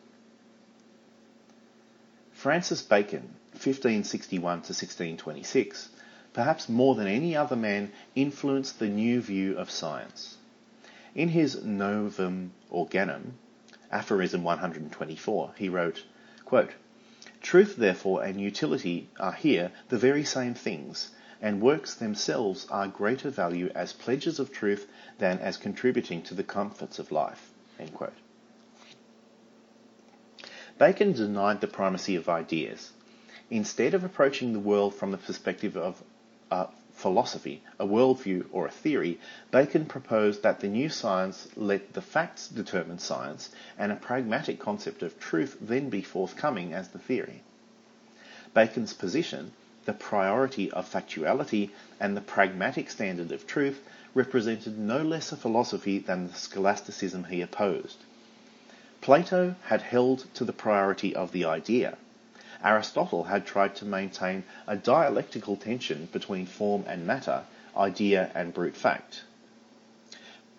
Francis 2.32 2.82
Bacon, 2.82 3.34
1561 3.52 4.40
to 4.40 4.74
1626, 4.74 5.88
perhaps 6.34 6.68
more 6.68 6.94
than 6.94 7.06
any 7.06 7.34
other 7.34 7.56
man, 7.56 7.90
influenced 8.14 8.78
the 8.78 8.88
new 8.88 9.22
view 9.22 9.56
of 9.56 9.70
science. 9.70 10.36
In 11.14 11.30
his 11.30 11.64
Novum 11.64 12.52
Organum, 12.70 13.38
aphorism 13.90 14.44
124, 14.44 15.54
he 15.56 15.70
wrote, 15.70 16.04
quote, 16.44 16.72
Truth, 17.40 17.76
therefore, 17.76 18.22
and 18.22 18.38
utility 18.38 19.08
are 19.18 19.32
here 19.32 19.72
the 19.88 19.98
very 19.98 20.24
same 20.24 20.52
things, 20.52 21.10
and 21.40 21.62
works 21.62 21.94
themselves 21.94 22.66
are 22.70 22.86
greater 22.86 23.30
value 23.30 23.72
as 23.74 23.94
pledges 23.94 24.38
of 24.38 24.52
truth 24.52 24.86
than 25.18 25.38
as 25.38 25.56
contributing 25.56 26.22
to 26.22 26.34
the 26.34 26.44
comforts 26.44 26.98
of 26.98 27.10
life. 27.10 27.51
Bacon 30.78 31.12
denied 31.12 31.60
the 31.60 31.66
primacy 31.66 32.16
of 32.16 32.28
ideas. 32.28 32.92
Instead 33.50 33.94
of 33.94 34.04
approaching 34.04 34.52
the 34.52 34.58
world 34.58 34.94
from 34.94 35.10
the 35.10 35.18
perspective 35.18 35.76
of 35.76 36.02
a 36.50 36.68
philosophy, 36.92 37.62
a 37.78 37.86
worldview, 37.86 38.46
or 38.52 38.66
a 38.66 38.70
theory, 38.70 39.18
Bacon 39.50 39.86
proposed 39.86 40.42
that 40.42 40.60
the 40.60 40.68
new 40.68 40.88
science 40.88 41.48
let 41.56 41.92
the 41.92 42.02
facts 42.02 42.48
determine 42.48 42.98
science 42.98 43.50
and 43.78 43.92
a 43.92 43.96
pragmatic 43.96 44.58
concept 44.58 45.02
of 45.02 45.18
truth 45.18 45.56
then 45.60 45.88
be 45.88 46.02
forthcoming 46.02 46.72
as 46.72 46.88
the 46.88 46.98
theory. 46.98 47.42
Bacon's 48.54 48.92
position 48.92 49.52
the 49.84 49.92
priority 49.92 50.70
of 50.70 50.88
factuality 50.88 51.70
and 51.98 52.16
the 52.16 52.20
pragmatic 52.20 52.90
standard 52.90 53.32
of 53.32 53.46
truth 53.46 53.82
represented 54.14 54.78
no 54.78 55.02
less 55.02 55.32
a 55.32 55.36
philosophy 55.36 55.98
than 55.98 56.28
the 56.28 56.34
scholasticism 56.34 57.24
he 57.24 57.40
opposed. 57.40 57.98
Plato 59.00 59.54
had 59.64 59.82
held 59.82 60.26
to 60.34 60.44
the 60.44 60.52
priority 60.52 61.14
of 61.14 61.32
the 61.32 61.44
idea. 61.44 61.96
Aristotle 62.62 63.24
had 63.24 63.44
tried 63.44 63.74
to 63.76 63.84
maintain 63.84 64.44
a 64.66 64.76
dialectical 64.76 65.56
tension 65.56 66.08
between 66.12 66.46
form 66.46 66.84
and 66.86 67.06
matter, 67.06 67.44
idea 67.76 68.30
and 68.34 68.54
brute 68.54 68.76
fact. 68.76 69.24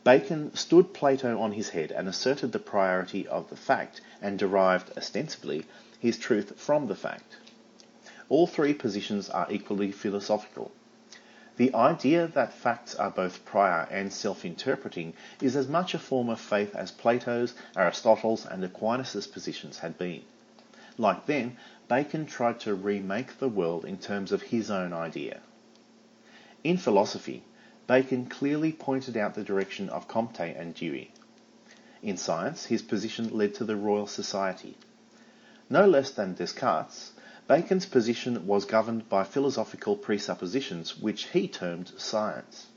Bacon 0.03 0.53
stood 0.53 0.93
Plato 0.93 1.39
on 1.39 1.53
his 1.53 1.69
head 1.69 1.91
and 1.91 2.09
asserted 2.09 2.51
the 2.51 2.59
priority 2.59 3.25
of 3.25 3.49
the 3.49 3.55
fact 3.55 4.01
and 4.21 4.37
derived, 4.37 4.97
ostensibly, 4.97 5.65
his 5.97 6.17
truth 6.17 6.59
from 6.59 6.87
the 6.87 6.95
fact. 6.95 7.37
All 8.27 8.47
three 8.47 8.73
positions 8.73 9.29
are 9.29 9.47
equally 9.49 9.93
philosophical. 9.93 10.71
The 11.55 11.71
idea 11.75 12.25
that 12.29 12.51
facts 12.51 12.95
are 12.95 13.11
both 13.11 13.45
prior 13.45 13.87
and 13.91 14.11
self-interpreting 14.11 15.13
is 15.39 15.55
as 15.55 15.67
much 15.67 15.93
a 15.93 15.99
form 15.99 16.29
of 16.29 16.39
faith 16.39 16.75
as 16.75 16.89
Plato's, 16.91 17.53
Aristotle's 17.77 18.43
and 18.43 18.63
Aquinas' 18.63 19.27
positions 19.27 19.77
had 19.79 19.95
been. 19.99 20.23
Like 20.97 21.27
them, 21.27 21.57
Bacon 21.87 22.25
tried 22.25 22.59
to 22.61 22.73
remake 22.73 23.37
the 23.37 23.49
world 23.49 23.85
in 23.85 23.97
terms 23.99 24.31
of 24.31 24.41
his 24.41 24.71
own 24.71 24.93
idea. 24.93 25.41
In 26.63 26.77
philosophy, 26.77 27.43
Bacon 27.85 28.25
clearly 28.25 28.71
pointed 28.71 29.15
out 29.15 29.35
the 29.35 29.43
direction 29.43 29.89
of 29.89 30.07
Comte 30.07 30.39
and 30.39 30.73
Dewey. 30.73 31.11
In 32.01 32.17
science, 32.17 32.65
his 32.65 32.81
position 32.81 33.29
led 33.29 33.53
to 33.55 33.63
the 33.63 33.75
Royal 33.75 34.07
Society. 34.07 34.75
No 35.69 35.85
less 35.85 36.09
than 36.09 36.33
Descartes, 36.33 37.11
Bacon's 37.45 37.85
position 37.85 38.47
was 38.47 38.63
governed 38.63 39.09
by 39.09 39.25
philosophical 39.25 39.97
presuppositions 39.97 40.97
which 40.97 41.25
he 41.25 41.49
termed 41.49 41.91
science. 41.97 42.67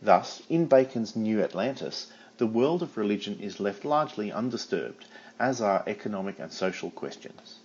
Thus, 0.00 0.42
in 0.48 0.66
Bacon's 0.66 1.14
New 1.14 1.40
Atlantis, 1.40 2.10
the 2.38 2.48
world 2.48 2.82
of 2.82 2.96
religion 2.96 3.38
is 3.38 3.60
left 3.60 3.84
largely 3.84 4.32
undisturbed, 4.32 5.06
as 5.38 5.60
are 5.60 5.84
economic 5.86 6.40
and 6.40 6.52
social 6.52 6.90
questions. 6.90 7.60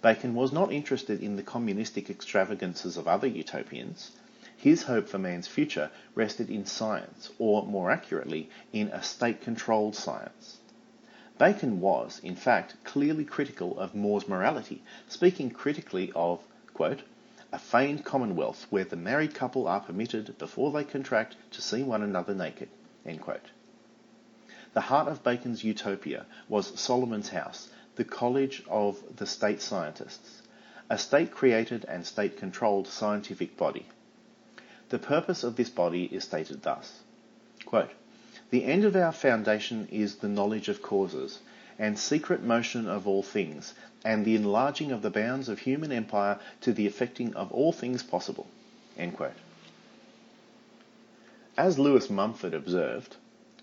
Bacon 0.00 0.32
was 0.36 0.52
not 0.52 0.72
interested 0.72 1.20
in 1.20 1.34
the 1.34 1.42
communistic 1.42 2.08
extravagances 2.08 2.96
of 2.96 3.08
other 3.08 3.26
utopians. 3.26 4.12
His 4.56 4.84
hope 4.84 5.08
for 5.08 5.18
man's 5.18 5.48
future 5.48 5.90
rested 6.14 6.50
in 6.50 6.66
science, 6.66 7.30
or 7.36 7.66
more 7.66 7.90
accurately, 7.90 8.48
in 8.72 8.88
a 8.88 9.02
state 9.02 9.40
controlled 9.40 9.96
science. 9.96 10.58
Bacon 11.38 11.80
was, 11.80 12.18
in 12.24 12.34
fact, 12.34 12.74
clearly 12.82 13.24
critical 13.24 13.78
of 13.78 13.94
More's 13.94 14.26
morality, 14.26 14.82
speaking 15.08 15.50
critically 15.50 16.10
of, 16.16 16.42
a 17.52 17.58
feigned 17.58 18.04
commonwealth 18.04 18.66
where 18.70 18.84
the 18.84 18.96
married 18.96 19.34
couple 19.34 19.68
are 19.68 19.78
permitted, 19.80 20.36
before 20.36 20.72
they 20.72 20.82
contract, 20.82 21.36
to 21.52 21.62
see 21.62 21.84
one 21.84 22.02
another 22.02 22.34
naked. 22.34 22.68
The 23.04 24.80
heart 24.80 25.06
of 25.06 25.22
Bacon's 25.22 25.62
utopia 25.62 26.26
was 26.48 26.78
Solomon's 26.78 27.28
House, 27.28 27.70
the 27.94 28.04
college 28.04 28.64
of 28.68 29.00
the 29.16 29.26
state 29.26 29.62
scientists, 29.62 30.42
a 30.90 30.98
state 30.98 31.30
created 31.30 31.84
and 31.84 32.04
state 32.04 32.36
controlled 32.36 32.88
scientific 32.88 33.56
body. 33.56 33.86
The 34.88 34.98
purpose 34.98 35.44
of 35.44 35.54
this 35.54 35.70
body 35.70 36.04
is 36.06 36.24
stated 36.24 36.62
thus 36.62 37.02
the 38.50 38.64
end 38.64 38.82
of 38.82 38.96
our 38.96 39.12
foundation 39.12 39.86
is 39.90 40.16
the 40.16 40.28
knowledge 40.28 40.68
of 40.70 40.80
causes, 40.80 41.40
and 41.78 41.98
secret 41.98 42.42
motion 42.42 42.88
of 42.88 43.06
all 43.06 43.22
things, 43.22 43.74
and 44.06 44.24
the 44.24 44.34
enlarging 44.34 44.90
of 44.90 45.02
the 45.02 45.10
bounds 45.10 45.50
of 45.50 45.58
human 45.58 45.92
empire 45.92 46.38
to 46.62 46.72
the 46.72 46.86
effecting 46.86 47.34
of 47.34 47.52
all 47.52 47.72
things 47.72 48.02
possible. 48.02 48.46
As 51.58 51.78
Lewis 51.78 52.08
Mumford 52.08 52.54
observed, 52.54 53.16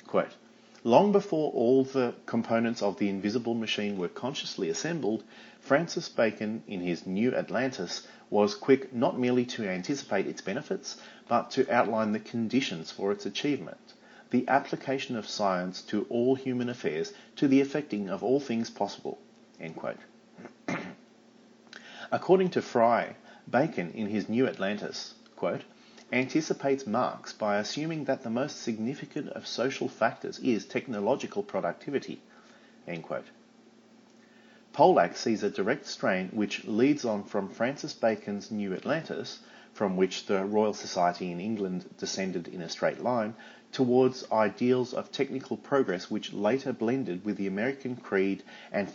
quote, 0.06 0.36
Long 0.84 1.12
before 1.12 1.52
all 1.54 1.84
the 1.84 2.14
components 2.28 2.84
of 2.84 3.00
the 3.00 3.10
invisible 3.10 3.56
machine 3.56 3.98
were 3.98 4.08
consciously 4.08 4.70
assembled, 4.70 5.24
Francis 5.60 6.10
Bacon, 6.10 6.62
in 6.68 6.82
his 6.82 7.08
New 7.08 7.34
Atlantis, 7.34 8.06
was 8.30 8.54
quick 8.54 8.94
not 8.94 9.20
merely 9.20 9.46
to 9.46 9.68
anticipate 9.68 10.28
its 10.28 10.42
benefits, 10.42 10.98
but 11.28 11.50
to 11.52 11.68
outline 11.74 12.12
the 12.12 12.20
conditions 12.20 12.92
for 12.92 13.12
its 13.12 13.26
achievement 13.26 13.95
the 14.32 14.48
application 14.48 15.16
of 15.16 15.28
science 15.28 15.82
to 15.84 16.06
all 16.10 16.36
human 16.36 16.70
affairs 16.70 17.14
to 17.36 17.48
the 17.48 17.62
effecting 17.62 18.10
of 18.10 18.24
all 18.24 18.40
things 18.40 18.70
possible. 18.70 19.20
According 22.12 22.50
to 22.52 22.62
Frye, 22.62 23.16
Bacon 23.50 23.92
in 23.92 24.08
his 24.08 24.28
New 24.28 24.48
Atlantis, 24.48 25.14
quote, 25.36 25.62
anticipates 26.12 26.86
Marx 26.86 27.34
by 27.34 27.58
assuming 27.58 28.06
that 28.06 28.24
the 28.24 28.30
most 28.30 28.62
significant 28.62 29.30
of 29.30 29.48
social 29.48 29.88
factors 29.88 30.40
is 30.40 30.66
technological 30.66 31.44
productivity. 31.44 32.22
Polak 34.74 35.16
sees 35.16 35.42
a 35.42 35.50
direct 35.50 35.86
strain 35.86 36.30
which 36.30 36.66
leads 36.66 37.06
on 37.06 37.24
from 37.24 37.50
Francis 37.50 37.94
Bacon's 37.94 38.52
New 38.52 38.74
Atlantis, 38.74 39.40
from 39.74 39.98
which 39.98 40.26
the 40.26 40.46
Royal 40.46 40.74
Society 40.74 41.32
in 41.32 41.40
England 41.40 41.90
descended 41.98 42.48
in 42.48 42.62
a 42.62 42.70
straight 42.70 43.02
line, 43.02 43.36
towards 43.76 44.24
ideals 44.32 44.94
of 44.94 45.12
technical 45.12 45.58
progress 45.58 46.10
which 46.10 46.32
later 46.32 46.72
blended 46.72 47.26
with 47.26 47.36
the 47.36 47.46
American 47.46 47.94
creed 47.94 48.42
and 48.72 48.90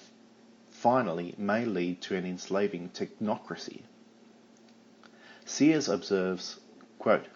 finally 0.71 1.35
may 1.37 1.67
lead 1.67 2.01
to 2.01 2.17
an 2.17 2.25
enslaving 2.25 2.89
technocracy. 2.89 3.83
Sears 5.45 5.87
observes, 5.87 6.59
quote, 6.99 7.27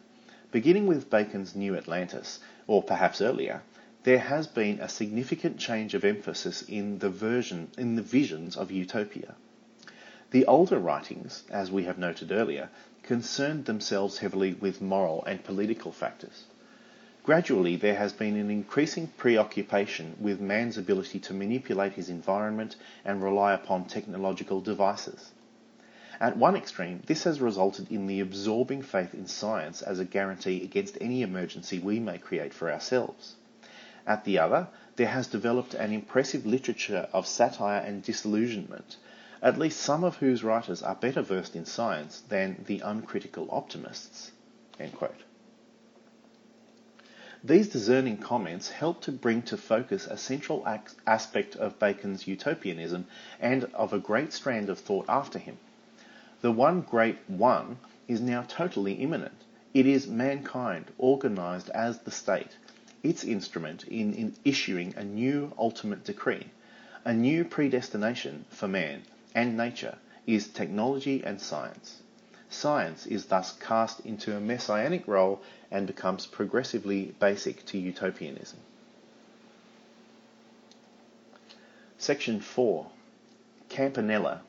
Beginning 0.52 0.86
with 0.86 1.10
Bacon's 1.10 1.54
New 1.54 1.76
Atlantis, 1.76 2.40
or 2.66 2.82
perhaps 2.82 3.20
earlier, 3.20 3.60
there 4.04 4.20
has 4.20 4.46
been 4.46 4.80
a 4.80 4.88
significant 4.88 5.58
change 5.58 5.92
of 5.92 6.02
emphasis 6.02 6.62
in 6.62 6.98
the 7.00 7.10
version 7.10 7.68
in 7.76 7.94
the 7.94 8.02
visions 8.02 8.56
of 8.56 8.70
utopia. 8.70 9.34
The 10.30 10.46
older 10.46 10.78
writings, 10.78 11.44
as 11.50 11.70
we 11.70 11.84
have 11.84 11.98
noted 11.98 12.32
earlier, 12.32 12.70
concerned 13.02 13.66
themselves 13.66 14.16
heavily 14.16 14.54
with 14.54 14.80
moral 14.80 15.22
and 15.26 15.44
political 15.44 15.92
factors. 15.92 16.44
Gradually, 17.24 17.76
there 17.76 17.94
has 17.94 18.12
been 18.12 18.36
an 18.36 18.50
increasing 18.50 19.06
preoccupation 19.16 20.14
with 20.20 20.42
man's 20.42 20.76
ability 20.76 21.18
to 21.20 21.32
manipulate 21.32 21.94
his 21.94 22.10
environment 22.10 22.76
and 23.02 23.22
rely 23.22 23.54
upon 23.54 23.86
technological 23.86 24.60
devices. 24.60 25.32
At 26.20 26.36
one 26.36 26.54
extreme, 26.54 27.00
this 27.06 27.24
has 27.24 27.40
resulted 27.40 27.90
in 27.90 28.06
the 28.06 28.20
absorbing 28.20 28.82
faith 28.82 29.14
in 29.14 29.26
science 29.26 29.80
as 29.80 29.98
a 29.98 30.04
guarantee 30.04 30.62
against 30.62 30.98
any 31.00 31.22
emergency 31.22 31.78
we 31.78 31.98
may 31.98 32.18
create 32.18 32.52
for 32.52 32.70
ourselves. 32.70 33.36
At 34.06 34.26
the 34.26 34.38
other, 34.38 34.68
there 34.96 35.08
has 35.08 35.26
developed 35.26 35.72
an 35.72 35.94
impressive 35.94 36.44
literature 36.44 37.08
of 37.14 37.26
satire 37.26 37.80
and 37.80 38.02
disillusionment, 38.02 38.98
at 39.40 39.58
least 39.58 39.80
some 39.80 40.04
of 40.04 40.16
whose 40.16 40.44
writers 40.44 40.82
are 40.82 40.94
better 40.94 41.22
versed 41.22 41.56
in 41.56 41.64
science 41.64 42.22
than 42.28 42.64
the 42.66 42.80
uncritical 42.80 43.48
optimists. 43.50 44.32
These 47.46 47.68
discerning 47.68 48.16
comments 48.16 48.70
help 48.70 49.02
to 49.02 49.12
bring 49.12 49.42
to 49.42 49.58
focus 49.58 50.06
a 50.06 50.16
central 50.16 50.66
aspect 51.06 51.56
of 51.56 51.78
Bacon's 51.78 52.26
utopianism 52.26 53.06
and 53.38 53.64
of 53.74 53.92
a 53.92 53.98
great 53.98 54.32
strand 54.32 54.70
of 54.70 54.78
thought 54.78 55.04
after 55.10 55.38
him. 55.38 55.58
The 56.40 56.50
one 56.50 56.80
great 56.80 57.18
one 57.26 57.76
is 58.08 58.22
now 58.22 58.46
totally 58.48 58.94
immanent. 58.94 59.44
It 59.74 59.86
is 59.86 60.06
mankind 60.06 60.86
organized 60.96 61.68
as 61.68 61.98
the 61.98 62.10
state, 62.10 62.56
its 63.02 63.24
instrument 63.24 63.84
in, 63.88 64.14
in 64.14 64.36
issuing 64.46 64.94
a 64.96 65.04
new 65.04 65.52
ultimate 65.58 66.02
decree. 66.02 66.46
A 67.04 67.12
new 67.12 67.44
predestination 67.44 68.46
for 68.48 68.68
man 68.68 69.02
and 69.34 69.54
nature 69.54 69.98
is 70.26 70.48
technology 70.48 71.22
and 71.22 71.38
science. 71.38 72.00
Science 72.54 73.04
is 73.06 73.26
thus 73.26 73.52
cast 73.52 74.00
into 74.06 74.36
a 74.36 74.40
messianic 74.40 75.06
role 75.08 75.42
and 75.70 75.86
becomes 75.86 76.24
progressively 76.24 77.14
basic 77.18 77.66
to 77.66 77.78
utopianism. 77.78 78.58
Section 81.98 82.40
4 82.40 82.86
Campanella. 83.68 84.42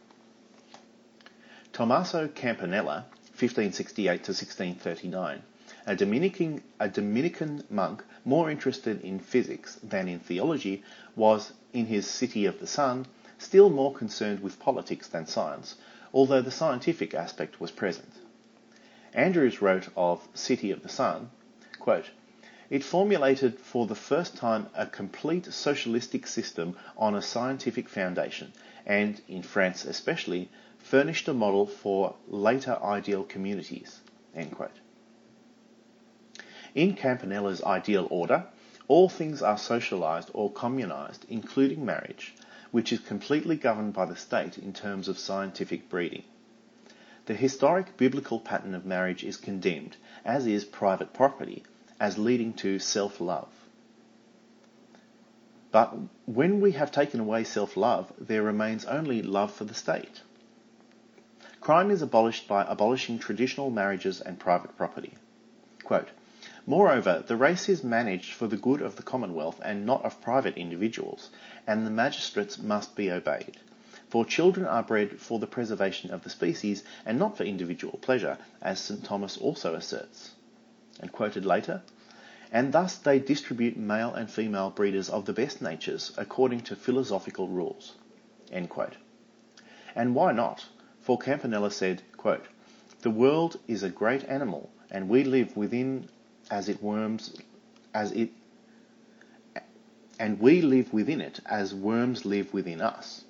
Tommaso 1.74 2.28
Campanella, 2.28 3.06
1568 3.40 4.24
to 4.24 4.32
1639, 4.32 5.42
a 5.88 5.96
Dominican, 5.96 6.64
a 6.80 6.88
Dominican 6.88 7.64
monk 7.70 8.04
more 8.24 8.50
interested 8.52 9.02
in 9.02 9.20
physics 9.20 9.80
than 9.84 10.08
in 10.08 10.20
theology, 10.20 10.84
was, 11.16 11.54
in 11.74 11.88
his 11.88 12.08
City 12.08 12.46
of 12.46 12.60
the 12.60 12.68
Sun, 12.68 13.08
still 13.40 13.70
more 13.70 13.94
concerned 13.94 14.42
with 14.42 14.60
politics 14.60 15.08
than 15.08 15.26
science, 15.26 15.76
although 16.16 16.42
the 16.42 16.50
scientific 16.50 17.14
aspect 17.14 17.60
was 17.60 17.72
present. 17.72 18.14
Andrews 19.14 19.62
wrote 19.62 19.90
of 19.98 20.26
City 20.34 20.72
of 20.72 20.82
the 20.82 20.90
Sun, 20.90 21.30
quote, 21.78 22.10
it 22.70 22.84
formulated 22.84 23.60
for 23.60 23.86
the 23.86 23.96
first 23.96 24.36
time 24.38 24.68
a 24.74 24.88
complete 24.88 25.46
socialistic 25.54 26.26
system 26.26 26.76
on 26.98 27.14
a 27.14 27.22
scientific 27.22 27.90
foundation, 27.90 28.54
and, 28.86 29.22
in 29.28 29.44
France 29.44 29.84
especially, 29.86 30.50
furnished 30.80 31.28
a 31.28 31.34
model 31.34 31.68
for 31.68 32.16
later 32.28 32.80
ideal 32.82 33.24
communities. 33.24 34.00
In 36.74 36.96
Campanella's 36.96 37.62
ideal 37.62 38.08
order, 38.10 38.46
all 38.88 39.10
things 39.10 39.42
are 39.42 39.58
socialized 39.58 40.32
or 40.34 40.52
communized, 40.52 41.26
including 41.30 41.86
marriage, 41.86 42.34
which 42.76 42.92
is 42.92 43.00
completely 43.00 43.56
governed 43.56 43.94
by 43.94 44.04
the 44.04 44.18
state 44.18 44.58
in 44.58 44.74
terms 44.74 45.08
of 45.08 45.18
scientific 45.18 45.88
breeding. 45.88 46.24
The 47.26 47.34
historic 47.34 47.96
biblical 47.96 48.38
pattern 48.38 48.76
of 48.76 48.86
marriage 48.86 49.24
is 49.24 49.38
condemned, 49.38 49.96
as 50.26 50.46
is 50.46 50.66
private 50.66 51.14
property, 51.14 51.64
as 52.02 52.18
leading 52.18 52.52
to 52.56 52.80
self 52.80 53.22
love. 53.22 53.48
But 55.72 55.94
when 56.26 56.60
we 56.60 56.74
have 56.74 56.92
taken 56.92 57.22
away 57.22 57.46
self 57.46 57.78
love, 57.78 58.12
there 58.20 58.44
remains 58.44 58.84
only 58.84 59.22
love 59.22 59.54
for 59.54 59.64
the 59.64 59.74
state. 59.74 60.22
Crime 61.62 61.90
is 61.90 62.02
abolished 62.02 62.46
by 62.46 62.66
abolishing 62.68 63.20
traditional 63.20 63.70
marriages 63.70 64.20
and 64.20 64.38
private 64.38 64.76
property. 64.76 65.14
Quote, 65.86 66.10
Moreover, 66.68 67.24
the 67.26 67.36
race 67.36 67.70
is 67.70 67.84
managed 67.84 68.34
for 68.34 68.48
the 68.48 68.58
good 68.58 68.82
of 68.82 68.96
the 68.96 69.04
commonwealth 69.04 69.62
and 69.64 69.86
not 69.86 70.04
of 70.04 70.20
private 70.20 70.58
individuals, 70.58 71.30
and 71.68 71.86
the 71.86 71.92
magistrates 71.92 72.58
must 72.58 72.96
be 72.96 73.12
obeyed. 73.12 73.58
For 74.10 74.24
children 74.24 74.66
are 74.66 74.84
bred 74.84 75.20
for 75.20 75.40
the 75.40 75.48
preservation 75.48 76.12
of 76.12 76.24
the 76.24 76.30
species 76.30 76.84
and 77.06 77.20
not 77.20 77.38
for 77.38 77.44
individual 77.44 77.98
pleasure, 77.98 78.38
as 78.62 78.80
St. 78.80 79.04
Thomas 79.04 79.38
also 79.38 79.74
asserts 79.74 80.32
and 81.00 81.12
quoted 81.12 81.46
later, 81.46 81.82
and 82.52 82.72
thus 82.72 82.96
they 82.98 83.20
distribute 83.20 83.76
male 83.76 84.14
and 84.14 84.30
female 84.30 84.70
breeders 84.70 85.10
of 85.10 85.26
the 85.26 85.34
best 85.34 85.62
natures 85.62 86.14
according 86.18 86.62
to 86.62 86.76
philosophical 86.76 87.48
rules. 87.48 87.96
And 88.52 90.16
why 90.16 90.32
not? 90.32 90.66
For 91.02 91.18
Campanella 91.18 91.72
said, 91.72 92.02
quote, 92.16 92.46
The 93.02 93.10
world 93.10 93.60
is 93.68 93.84
a 93.84 93.90
great 93.90 94.24
animal, 94.26 94.70
and 94.90 95.10
we 95.10 95.24
live 95.24 95.58
within 95.58 96.08
as 96.50 96.70
it 96.70 96.82
worms 96.82 97.36
as 97.94 98.12
it 98.12 98.30
and 100.20 100.40
we 100.40 100.62
live 100.62 100.94
within 100.94 101.22
it 101.22 101.40
as 101.46 101.74
worms 101.74 102.26
live 102.26 102.54
within 102.54 102.82
us. 102.82 103.24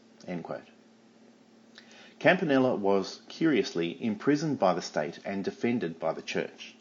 Campanella 2.20 2.76
was, 2.76 3.22
curiously, 3.28 4.02
imprisoned 4.04 4.58
by 4.58 4.74
the 4.74 4.82
state 4.82 5.20
and 5.26 5.44
defended 5.44 6.00
by 6.00 6.14
the 6.14 6.22
church. 6.22 6.76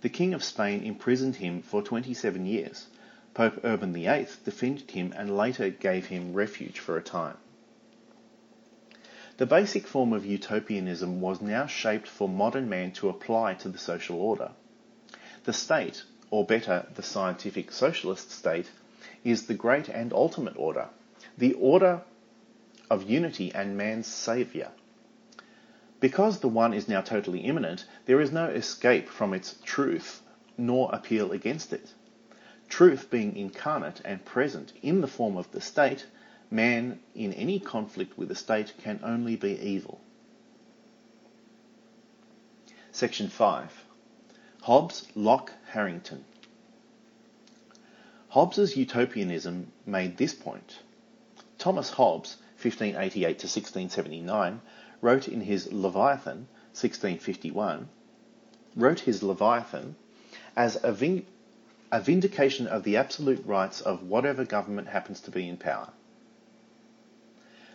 The 0.00 0.08
King 0.08 0.34
of 0.34 0.42
Spain 0.42 0.82
imprisoned 0.82 1.36
him 1.36 1.62
for 1.62 1.82
27 1.82 2.46
years. 2.46 2.86
Pope 3.34 3.60
Urban 3.62 3.92
VIII 3.92 4.26
defended 4.44 4.90
him 4.90 5.12
and 5.16 5.36
later 5.36 5.70
gave 5.70 6.06
him 6.06 6.34
refuge 6.34 6.78
for 6.78 6.96
a 6.96 7.02
time. 7.02 7.36
The 9.36 9.46
basic 9.46 9.86
form 9.86 10.12
of 10.12 10.26
utopianism 10.26 11.20
was 11.20 11.40
now 11.40 11.66
shaped 11.66 12.08
for 12.08 12.28
modern 12.28 12.68
man 12.68 12.92
to 12.92 13.08
apply 13.08 13.54
to 13.54 13.68
the 13.68 13.78
social 13.78 14.20
order. 14.20 14.50
The 15.44 15.52
state, 15.52 16.02
or 16.30 16.44
better, 16.44 16.86
the 16.94 17.02
scientific 17.02 17.72
socialist 17.72 18.30
state, 18.30 18.70
is 19.24 19.46
the 19.46 19.54
great 19.54 19.88
and 19.88 20.12
ultimate 20.12 20.56
order, 20.56 20.88
the 21.38 21.54
order 21.54 22.02
of 22.90 23.08
unity 23.08 23.52
and 23.54 23.76
man's 23.76 24.06
saviour. 24.06 24.68
Because 26.00 26.40
the 26.40 26.48
one 26.48 26.74
is 26.74 26.88
now 26.88 27.00
totally 27.00 27.40
immanent, 27.40 27.84
there 28.06 28.20
is 28.20 28.32
no 28.32 28.46
escape 28.46 29.08
from 29.08 29.32
its 29.32 29.56
truth 29.64 30.22
nor 30.58 30.90
appeal 30.92 31.32
against 31.32 31.72
it. 31.72 31.94
Truth 32.68 33.10
being 33.10 33.36
incarnate 33.36 34.00
and 34.04 34.24
present 34.24 34.72
in 34.82 35.00
the 35.00 35.06
form 35.06 35.36
of 35.36 35.50
the 35.52 35.60
state, 35.60 36.06
man 36.50 37.00
in 37.14 37.32
any 37.32 37.60
conflict 37.60 38.18
with 38.18 38.28
the 38.28 38.34
state 38.34 38.74
can 38.82 39.00
only 39.02 39.36
be 39.36 39.58
evil. 39.60 40.00
Section 42.90 43.28
5 43.28 43.84
Hobbes, 44.62 45.06
Locke, 45.14 45.52
Harrington. 45.68 46.24
Hobbes's 48.32 48.78
utopianism 48.78 49.70
made 49.84 50.16
this 50.16 50.32
point. 50.32 50.78
Thomas 51.58 51.90
Hobbes, 51.90 52.38
1588 52.62 53.24
to 53.24 53.46
1679, 53.46 54.62
wrote 55.02 55.28
in 55.28 55.42
his 55.42 55.70
Leviathan, 55.70 56.48
1651, 56.72 57.90
wrote 58.74 59.00
his 59.00 59.22
Leviathan 59.22 59.96
as 60.56 60.82
a, 60.82 60.92
ving- 60.92 61.26
a 61.92 62.00
vindication 62.00 62.66
of 62.66 62.84
the 62.84 62.96
absolute 62.96 63.44
rights 63.44 63.82
of 63.82 64.02
whatever 64.02 64.46
government 64.46 64.88
happens 64.88 65.20
to 65.20 65.30
be 65.30 65.46
in 65.46 65.58
power. 65.58 65.90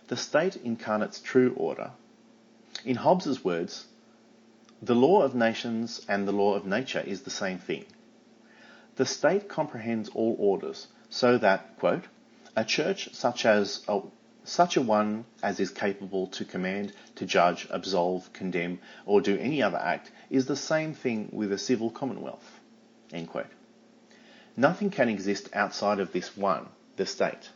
The 0.08 0.16
state 0.16 0.56
incarnates 0.56 1.20
true 1.20 1.54
order. 1.56 1.92
In 2.84 2.96
Hobbes's 2.96 3.44
words, 3.44 3.86
the 4.82 4.96
law 4.96 5.22
of 5.22 5.36
nations 5.36 6.04
and 6.08 6.26
the 6.26 6.32
law 6.32 6.54
of 6.54 6.66
nature 6.66 7.04
is 7.06 7.22
the 7.22 7.30
same 7.30 7.58
thing. 7.58 7.84
The 8.98 9.06
state 9.06 9.48
comprehends 9.48 10.08
all 10.08 10.34
orders, 10.40 10.88
so 11.08 11.38
that, 11.38 11.78
quote, 11.78 12.06
a 12.56 12.64
church 12.64 13.14
such 13.14 13.46
as 13.46 13.84
a 13.86 14.00
such 14.42 14.76
a 14.76 14.82
one 14.82 15.24
as 15.40 15.60
is 15.60 15.70
capable 15.70 16.26
to 16.26 16.44
command, 16.44 16.92
to 17.14 17.24
judge, 17.24 17.68
absolve, 17.70 18.32
condemn, 18.32 18.80
or 19.06 19.20
do 19.20 19.38
any 19.38 19.62
other 19.62 19.78
act, 19.78 20.10
is 20.30 20.46
the 20.46 20.56
same 20.56 20.94
thing 20.94 21.28
with 21.30 21.52
a 21.52 21.58
civil 21.58 21.90
commonwealth. 21.90 22.58
Nothing 24.56 24.90
can 24.90 25.08
exist 25.08 25.48
outside 25.52 26.00
of 26.00 26.10
this 26.10 26.36
one, 26.36 26.66
the 26.96 27.06
state. 27.06 27.50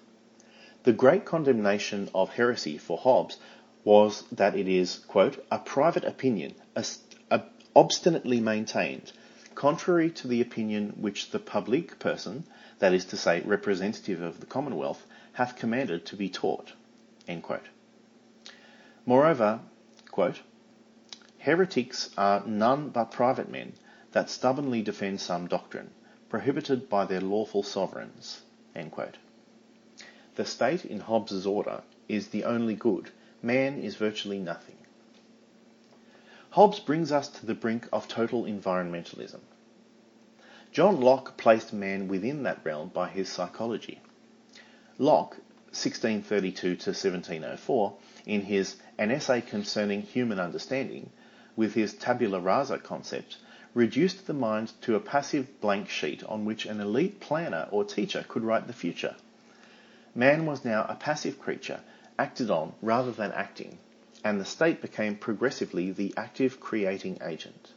The 0.84 0.92
great 0.92 1.24
condemnation 1.24 2.08
of 2.14 2.30
heresy 2.30 2.78
for 2.78 2.98
Hobbes 2.98 3.38
was 3.82 4.22
that 4.30 4.54
it 4.54 4.68
is, 4.68 5.00
quote, 5.08 5.44
a 5.50 5.58
private 5.58 6.04
opinion, 6.04 6.54
a, 6.76 6.84
a, 7.32 7.42
obstinately 7.74 8.38
maintained, 8.40 9.10
contrary 9.54 10.10
to 10.10 10.28
the 10.28 10.40
opinion 10.40 10.94
which 10.96 11.30
the 11.30 11.38
public 11.38 11.98
person, 11.98 12.44
that 12.78 12.92
is 12.92 13.04
to 13.06 13.16
say, 13.16 13.40
representative 13.40 14.20
of 14.20 14.40
the 14.40 14.46
Commonwealth, 14.46 15.06
hath 15.32 15.56
commanded 15.56 16.04
to 16.06 16.16
be 16.16 16.28
taught. 16.28 16.72
Moreover, 19.06 19.60
quote, 20.10 20.40
heretics 21.38 22.10
are 22.16 22.44
none 22.46 22.90
but 22.90 23.10
private 23.10 23.50
men 23.50 23.72
that 24.12 24.30
stubbornly 24.30 24.82
defend 24.82 25.20
some 25.20 25.46
doctrine, 25.46 25.90
prohibited 26.28 26.88
by 26.88 27.04
their 27.04 27.20
lawful 27.20 27.62
sovereigns. 27.62 28.42
The 30.34 30.44
state 30.44 30.84
in 30.84 31.00
Hobbes's 31.00 31.46
order 31.46 31.82
is 32.08 32.28
the 32.28 32.44
only 32.44 32.74
good, 32.74 33.10
man 33.42 33.78
is 33.78 33.96
virtually 33.96 34.38
nothing. 34.38 34.76
Hobbes 36.52 36.80
brings 36.80 37.10
us 37.10 37.28
to 37.28 37.46
the 37.46 37.54
brink 37.54 37.88
of 37.94 38.08
total 38.08 38.44
environmentalism. 38.44 39.40
John 40.70 41.00
Locke 41.00 41.38
placed 41.38 41.72
man 41.72 42.08
within 42.08 42.42
that 42.42 42.60
realm 42.62 42.90
by 42.90 43.08
his 43.08 43.30
psychology. 43.30 44.02
Locke 44.98 45.38
1632 45.70 46.76
to 46.76 46.90
1704 46.90 47.96
in 48.26 48.42
his 48.42 48.76
An 48.98 49.10
Essay 49.10 49.40
Concerning 49.40 50.02
Human 50.02 50.38
Understanding, 50.38 51.08
with 51.56 51.72
his 51.72 51.94
tabula 51.94 52.38
rasa 52.38 52.76
concept, 52.76 53.38
reduced 53.72 54.26
the 54.26 54.34
mind 54.34 54.72
to 54.82 54.94
a 54.94 55.00
passive 55.00 55.58
blank 55.62 55.88
sheet 55.88 56.22
on 56.24 56.44
which 56.44 56.66
an 56.66 56.80
elite 56.80 57.18
planner 57.18 57.66
or 57.70 57.82
teacher 57.82 58.26
could 58.28 58.44
write 58.44 58.66
the 58.66 58.74
future. 58.74 59.16
Man 60.14 60.44
was 60.44 60.66
now 60.66 60.84
a 60.86 60.96
passive 60.96 61.40
creature, 61.40 61.80
acted 62.18 62.50
on 62.50 62.74
rather 62.82 63.10
than 63.10 63.32
acting, 63.32 63.78
and 64.24 64.40
the 64.40 64.44
state 64.44 64.80
became 64.80 65.16
progressively 65.16 65.90
the 65.90 66.14
active 66.16 66.60
creating 66.60 67.18
agent. 67.22 67.72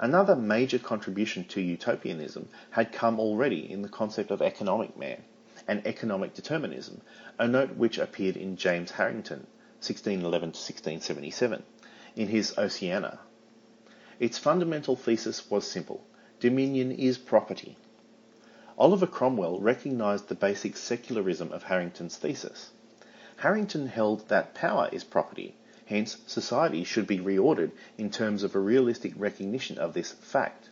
Another 0.00 0.36
major 0.36 0.78
contribution 0.78 1.44
to 1.44 1.60
utopianism 1.60 2.48
had 2.70 2.92
come 2.92 3.18
already 3.18 3.70
in 3.70 3.82
the 3.82 3.88
concept 3.88 4.30
of 4.30 4.40
economic 4.40 4.96
man 4.96 5.24
and 5.66 5.84
economic 5.86 6.34
determinism, 6.34 7.00
a 7.38 7.48
note 7.48 7.74
which 7.76 7.98
appeared 7.98 8.36
in 8.36 8.56
James 8.56 8.92
Harrington, 8.92 9.46
1611 9.80 10.52
to 10.52 10.58
1677, 10.58 11.62
in 12.14 12.28
his 12.28 12.56
Oceana. 12.56 13.18
Its 14.20 14.38
fundamental 14.38 14.96
thesis 14.96 15.50
was 15.50 15.66
simple 15.66 16.04
dominion 16.40 16.92
is 16.92 17.18
property. 17.18 17.76
Oliver 18.78 19.08
Cromwell 19.08 19.58
recognised 19.58 20.28
the 20.28 20.36
basic 20.36 20.76
secularism 20.76 21.50
of 21.52 21.64
Harrington's 21.64 22.16
thesis. 22.16 22.70
Harrington 23.38 23.86
held 23.86 24.28
that 24.28 24.52
power 24.52 24.88
is 24.90 25.04
property, 25.04 25.54
hence 25.86 26.16
society 26.26 26.82
should 26.82 27.06
be 27.06 27.20
reordered 27.20 27.70
in 27.96 28.10
terms 28.10 28.42
of 28.42 28.52
a 28.52 28.58
realistic 28.58 29.12
recognition 29.16 29.78
of 29.78 29.94
this 29.94 30.10
fact. 30.10 30.70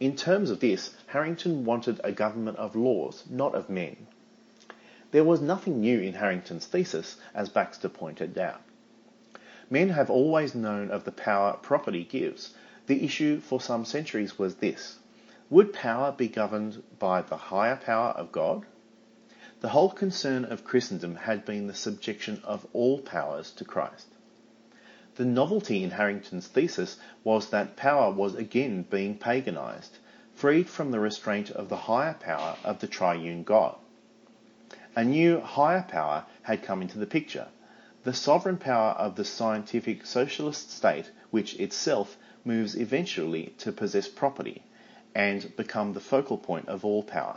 In 0.00 0.16
terms 0.16 0.50
of 0.50 0.58
this, 0.58 0.96
Harrington 1.08 1.64
wanted 1.64 2.00
a 2.02 2.10
government 2.10 2.56
of 2.56 2.74
laws, 2.74 3.22
not 3.30 3.54
of 3.54 3.70
men. 3.70 4.08
There 5.12 5.22
was 5.22 5.40
nothing 5.40 5.80
new 5.80 6.00
in 6.00 6.14
Harrington's 6.14 6.66
thesis, 6.66 7.18
as 7.32 7.48
Baxter 7.48 7.88
pointed 7.88 8.36
out. 8.38 8.62
Men 9.70 9.90
have 9.90 10.10
always 10.10 10.52
known 10.52 10.90
of 10.90 11.04
the 11.04 11.12
power 11.12 11.52
property 11.62 12.02
gives. 12.02 12.54
The 12.88 13.04
issue 13.04 13.38
for 13.38 13.60
some 13.60 13.84
centuries 13.84 14.36
was 14.36 14.56
this 14.56 14.98
Would 15.48 15.72
power 15.72 16.10
be 16.10 16.26
governed 16.26 16.82
by 16.98 17.22
the 17.22 17.36
higher 17.36 17.76
power 17.76 18.10
of 18.10 18.32
God? 18.32 18.66
The 19.60 19.68
whole 19.68 19.90
concern 19.90 20.46
of 20.46 20.64
Christendom 20.64 21.16
had 21.16 21.44
been 21.44 21.66
the 21.66 21.74
subjection 21.74 22.40
of 22.44 22.66
all 22.72 22.98
powers 22.98 23.50
to 23.52 23.64
Christ. 23.64 24.06
The 25.16 25.26
novelty 25.26 25.84
in 25.84 25.90
Harrington's 25.90 26.46
thesis 26.46 26.96
was 27.24 27.50
that 27.50 27.76
power 27.76 28.10
was 28.10 28.34
again 28.34 28.84
being 28.84 29.18
paganized, 29.18 29.98
freed 30.34 30.66
from 30.66 30.92
the 30.92 30.98
restraint 30.98 31.50
of 31.50 31.68
the 31.68 31.76
higher 31.76 32.14
power 32.14 32.56
of 32.64 32.78
the 32.78 32.86
triune 32.86 33.42
God. 33.42 33.76
A 34.96 35.04
new 35.04 35.40
higher 35.40 35.84
power 35.86 36.24
had 36.44 36.62
come 36.62 36.80
into 36.80 36.98
the 36.98 37.04
picture, 37.06 37.48
the 38.02 38.14
sovereign 38.14 38.56
power 38.56 38.92
of 38.92 39.16
the 39.16 39.26
scientific 39.26 40.06
socialist 40.06 40.70
state, 40.70 41.10
which 41.30 41.60
itself 41.60 42.16
moves 42.46 42.74
eventually 42.76 43.52
to 43.58 43.72
possess 43.72 44.08
property 44.08 44.62
and 45.14 45.54
become 45.54 45.92
the 45.92 46.00
focal 46.00 46.38
point 46.38 46.66
of 46.66 46.82
all 46.82 47.02
power. 47.02 47.36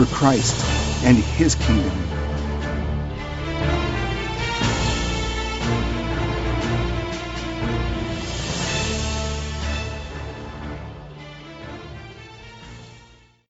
for 0.00 0.06
Christ 0.06 0.64
and 1.04 1.18
His 1.18 1.54
kingdom 1.54 1.99